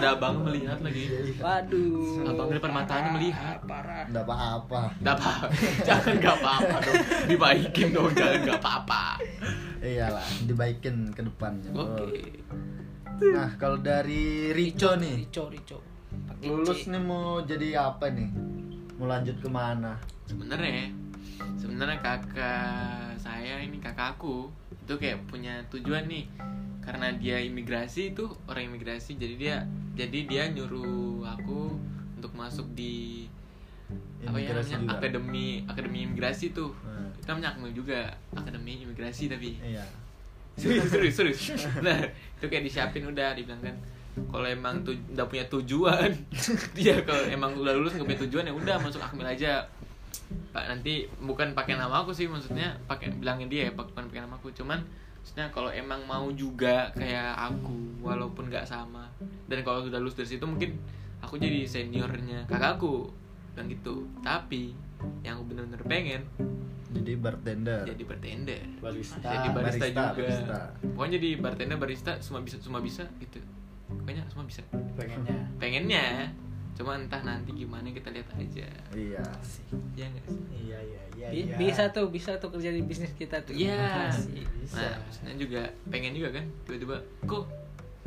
Ada 0.00 0.16
abang 0.16 0.40
melihat 0.48 0.80
lagi 0.80 1.12
Waduh. 1.36 2.24
Abang 2.24 2.48
di 2.48 2.56
depan 2.56 2.72
matanya 2.72 3.10
melihat. 3.12 3.60
Parah. 3.68 4.08
Nggak 4.08 4.24
apa-apa. 4.24 4.80
Gak 5.04 5.14
apa, 5.20 5.32
jangan 5.88 6.14
gak 6.16 6.36
apa-apa 6.40 6.76
dong. 6.80 7.02
Dibaikin 7.28 7.88
dong, 7.92 8.08
jangan 8.16 8.38
gak 8.48 8.60
apa-apa. 8.64 9.04
Iyalah, 9.84 10.28
dibaikin 10.48 11.12
ke 11.12 11.20
depannya. 11.20 11.68
Oke. 11.76 12.40
Nah, 13.20 13.52
kalau 13.60 13.76
dari 13.76 14.56
Rico 14.56 14.96
nih, 14.96 15.28
Rico, 15.28 15.52
Rico. 15.52 15.78
Pakai 16.32 16.48
lulus 16.48 16.88
C. 16.88 16.96
nih 16.96 17.02
mau 17.04 17.44
jadi 17.44 17.92
apa 17.92 18.08
nih? 18.08 18.32
Mau 18.96 19.04
lanjut 19.04 19.36
ke 19.36 19.48
mana? 19.52 20.00
Sebenarnya, 20.24 20.96
sebenarnya 21.60 22.00
kakak 22.00 23.20
saya 23.20 23.60
ini 23.60 23.76
kakakku 23.76 24.48
itu 24.72 24.94
kayak 24.96 25.28
punya 25.28 25.60
tujuan 25.68 26.08
nih. 26.08 26.24
karena 26.80 27.12
dia 27.12 27.36
imigrasi 27.44 28.16
itu 28.16 28.24
orang 28.48 28.72
imigrasi 28.72 29.14
jadi 29.14 29.34
dia 29.36 29.56
jadi 29.94 30.18
dia 30.26 30.42
nyuruh 30.50 31.26
aku 31.26 31.74
untuk 32.20 32.32
masuk 32.36 32.66
di 32.76 33.26
apa 34.22 34.36
ya 34.36 34.52
namanya 34.52 34.76
juga. 34.78 34.92
akademi 34.94 35.46
akademi 35.66 35.98
imigrasi 36.06 36.52
tuh. 36.54 36.70
Hmm. 36.84 37.10
itu 37.16 37.26
namanya 37.26 37.48
Akmil 37.56 37.72
juga 37.74 37.98
akademi 38.36 38.84
imigrasi 38.84 39.26
tapi. 39.26 39.58
Iya. 39.58 39.84
Serius 40.54 40.88
serius 40.92 41.14
serius. 41.16 41.40
Nah 41.80 41.98
itu 42.06 42.46
kayak 42.46 42.64
disiapin 42.68 43.08
udah 43.08 43.34
dibilang 43.34 43.60
kan 43.64 43.76
kalau 44.28 44.46
emang 44.46 44.84
tuh 44.84 44.94
udah 45.16 45.26
punya 45.26 45.44
tujuan. 45.48 46.10
Dia 46.76 47.00
kalau 47.08 47.24
emang 47.26 47.56
udah 47.56 47.72
lulus 47.74 47.96
nggak 47.96 48.06
punya 48.06 48.20
tujuan 48.28 48.44
ya 48.46 48.54
udah 48.54 48.76
masuk 48.78 49.00
akmil 49.00 49.26
aja. 49.26 49.64
Pak 50.54 50.64
nanti 50.66 51.06
bukan 51.22 51.54
pakai 51.54 51.78
nama 51.78 52.02
aku 52.02 52.14
sih 52.14 52.26
maksudnya 52.26 52.74
pakai 52.86 53.14
bilangin 53.16 53.46
dia 53.50 53.70
ya 53.70 53.72
bukan 53.74 54.06
pakai 54.06 54.22
nama 54.22 54.36
aku. 54.36 54.52
Cuman 54.52 54.84
maksudnya 55.30 55.54
kalau 55.54 55.70
emang 55.70 56.02
mau 56.10 56.26
juga 56.34 56.90
kayak 56.90 57.38
aku 57.38 58.02
walaupun 58.02 58.50
nggak 58.50 58.66
sama. 58.66 59.06
Dan 59.46 59.62
kalau 59.62 59.78
sudah 59.78 60.02
lulus 60.02 60.18
dari 60.18 60.26
situ 60.26 60.42
mungkin 60.42 60.74
aku 61.22 61.38
jadi 61.38 61.70
seniornya 61.70 62.50
kakakku. 62.50 63.14
Bilang 63.54 63.70
gitu. 63.70 64.10
Tapi 64.26 64.74
yang 65.22 65.38
aku 65.38 65.54
bener-bener 65.54 65.86
pengen 65.86 66.26
jadi 66.90 67.14
bartender. 67.14 67.86
Jadi 67.86 68.02
bartender. 68.02 68.62
Barista. 68.82 69.22
Jadi 69.22 69.48
barista, 69.54 69.78
barista, 69.86 70.02
juga. 70.02 70.18
barista. 70.18 70.58
pokoknya 70.98 71.12
jadi 71.22 71.28
bartender 71.38 71.78
barista 71.78 72.12
semua 72.18 72.42
bisa 72.42 72.58
semua 72.58 72.82
bisa 72.82 73.06
gitu. 73.22 73.38
Pokoknya 73.86 74.26
semua 74.26 74.44
bisa. 74.50 74.66
Pengennya. 74.98 75.46
Pengennya 75.62 76.06
cuma 76.80 76.96
entah 76.96 77.20
nanti 77.20 77.52
gimana 77.52 77.92
kita 77.92 78.08
lihat 78.08 78.24
aja. 78.40 78.64
Iya. 78.96 79.20
Ya 79.92 80.04
nggak 80.08 80.24
sih? 80.24 80.40
Iya 80.64 80.78
iya 80.80 81.02
iya 81.12 81.28
iya. 81.28 81.54
bisa 81.60 81.92
tuh 81.92 82.08
bisa 82.08 82.40
tuh 82.40 82.48
kerja 82.48 82.72
di 82.72 82.80
bisnis 82.80 83.12
kita 83.20 83.36
tuh. 83.44 83.52
Iya. 83.52 84.08
Asik. 84.08 84.48
bisa. 84.64 84.80
Nah 84.80 84.96
maksudnya 85.04 85.34
juga 85.36 85.62
pengen 85.92 86.16
juga 86.16 86.40
kan 86.40 86.44
tiba-tiba 86.64 86.96
kok 87.28 87.44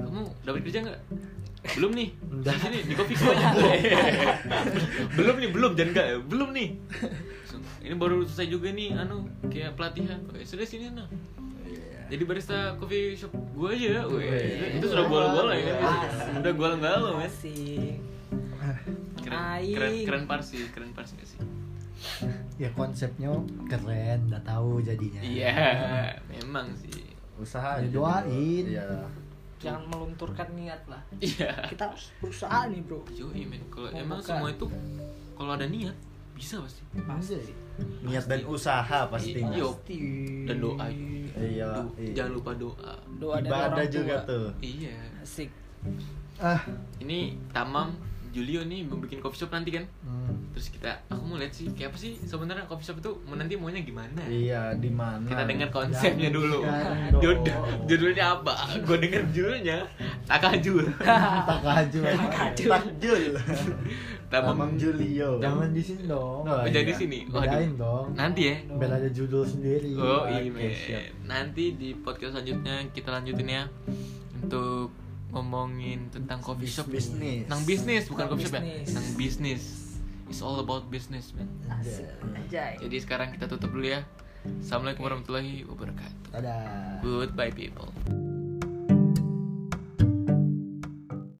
kamu 0.01 0.25
dapat 0.41 0.59
kerja 0.65 0.79
nggak? 0.89 1.01
Belum 1.77 1.91
nih 1.93 2.09
Udah. 2.33 2.49
di 2.49 2.59
sini 2.59 2.77
di 2.81 2.93
kopi 2.97 3.13
aja 3.13 3.49
belum 5.21 5.35
nih 5.37 5.49
belum 5.53 5.71
jangan 5.77 5.91
nggak 5.93 6.07
belum 6.25 6.49
nih. 6.57 6.69
Ini 7.85 7.93
baru 7.93 8.25
selesai 8.25 8.47
juga 8.49 8.73
nih 8.73 8.89
anu 8.97 9.29
kayak 9.53 9.77
pelatihan. 9.77 10.17
Oh, 10.27 10.35
ya 10.35 10.45
sudah 10.49 10.65
sini 10.65 10.89
nah 10.89 11.05
Iya. 11.63 12.17
jadi 12.17 12.23
barista 12.25 12.73
coffee 12.81 13.13
shop 13.13 13.37
gua 13.53 13.69
aja. 13.69 14.01
Weh, 14.09 14.81
itu 14.81 14.85
sudah 14.89 15.05
gua-gua 15.05 15.53
ya. 15.53 15.77
Asik. 15.77 16.41
udah 16.41 16.53
gua-gua 16.57 17.05
men 17.13 17.21
Asik. 17.29 18.12
Keren 19.23 19.39
Aing. 19.39 19.73
keren 19.73 19.93
keren 20.03 20.23
parsi 20.25 20.55
keren 20.69 20.91
parsi 20.91 21.13
gak 21.15 21.27
sih? 21.27 21.39
Ya 22.57 22.67
konsepnya 22.71 23.31
keren 23.65 24.27
udah 24.27 24.43
tahu 24.43 24.79
jadinya. 24.79 25.19
Iya 25.19 25.55
memang 26.27 26.67
sih. 26.75 27.15
Usaha 27.33 27.79
Ya, 27.79 27.81
aja 27.81 27.89
doain. 27.89 28.65
iya. 28.67 28.85
Jangan 29.57 29.87
melunturkan 29.87 30.47
niat 30.53 30.83
lah. 30.85 30.99
Iya. 31.17 31.49
Kita 31.65 31.87
harus 31.87 32.11
berusaha 32.19 32.67
nih 32.67 32.83
bro. 32.83 32.99
Yo 33.09 33.31
men. 33.31 33.63
Kalau 33.69 33.89
emang 33.89 34.19
buka. 34.19 34.27
semua 34.29 34.49
itu 34.49 34.67
kalau 35.33 35.51
ada 35.51 35.65
niat 35.65 35.95
bisa 36.35 36.59
pasti. 36.59 36.83
Pasti. 36.93 37.39
Niat 38.03 38.25
dan 38.27 38.41
usaha 38.43 38.99
pastinya 39.07 39.49
Iya. 39.49 39.69
dan 40.45 40.57
doa 40.59 40.85
juga. 40.91 41.21
Iya, 41.33 41.67
Do- 41.73 41.95
iya. 41.97 42.13
jangan 42.13 42.31
lupa 42.35 42.51
doa. 42.53 42.93
Doa 43.17 43.35
ibadah 43.39 43.85
juga 43.87 44.15
tuh. 44.21 44.51
Iya. 44.59 44.93
Asik. 45.17 45.49
Ah. 46.37 46.59
Ini 46.99 47.33
Tamam 47.49 47.95
Julio 48.33 48.61
nih 48.61 48.81
mau 48.83 48.97
bikin 48.97 49.17
coffee 49.17 49.39
shop 49.39 49.51
nanti 49.51 49.69
kan. 49.71 49.85
Hmm. 50.01 50.21
terus 50.49 50.69
kita 50.69 50.85
aku 51.07 51.23
mau 51.23 51.33
lihat 51.35 51.49
sih 51.49 51.65
kayak 51.67 51.89
apa 51.89 51.97
sih 51.97 52.13
sebenarnya 52.19 52.65
coffee 52.65 52.85
shop 52.85 52.97
itu 52.97 53.11
mau 53.23 53.33
nanti 53.33 53.53
maunya 53.53 53.81
gimana? 53.81 54.21
Iya 54.23 54.73
di 54.75 54.85
mana? 54.87 55.25
Kita 55.25 55.43
dengar 55.43 55.69
konsepnya 55.69 56.29
Jangan 56.29 56.33
dulu. 56.35 56.57
sekarang 56.59 56.97
Jud- 57.15 57.41
dong. 57.43 57.65
judulnya 57.85 58.25
apa? 58.31 58.53
Gue 58.79 58.97
denger 58.99 59.21
judulnya 59.29 59.77
takajul. 60.23 60.85
Tak 61.43 61.59
kaju 61.59 61.99
takjul. 62.55 63.23
Tamam 64.27 64.73
Julio. 64.75 65.37
Jangan 65.37 65.69
di 65.69 65.81
sini 65.81 66.03
dong. 66.05 66.41
Oh, 66.41 66.61
Oh, 66.61 66.65
jadi 66.65 66.89
iya. 66.89 66.97
sini. 66.97 67.19
Bedain 67.27 67.73
dong. 67.75 68.05
Nanti 68.13 68.41
ya. 68.43 68.55
Biar 68.67 68.91
ada 68.95 69.09
judul 69.09 69.45
sendiri. 69.45 69.93
Oh 69.93 70.25
Oke, 70.25 70.49
iya. 70.49 71.05
Nanti 71.23 71.77
di 71.77 71.93
podcast 71.95 72.33
selanjutnya 72.33 72.81
kita 72.89 73.09
lanjutin 73.11 73.45
ya. 73.47 73.63
Untuk 74.39 74.89
ngomongin 75.33 76.13
tentang 76.13 76.39
coffee 76.39 76.69
shop 76.69 76.87
nih. 76.87 76.95
Bisnis. 77.01 77.41
Tentang 77.49 77.63
bisnis 77.65 78.03
bukan 78.07 78.25
coffee 78.29 78.45
shop 78.45 78.55
ya. 78.61 78.63
Tentang 78.85 79.07
bisnis 79.17 79.63
It's 80.31 80.41
all 80.41 80.57
about 80.57 80.87
business 80.87 81.35
man 81.35 81.45
asik 81.67 82.09
Anjay. 82.33 82.79
Jadi 82.79 82.97
sekarang 83.03 83.35
kita 83.35 83.45
tutup 83.45 83.69
dulu 83.69 83.85
ya 83.85 84.01
Assalamualaikum 84.63 85.03
warahmatullahi 85.05 85.67
wabarakatuh 85.67 86.29
dadah 86.33 87.03
Goodbye 87.05 87.53
people 87.53 87.91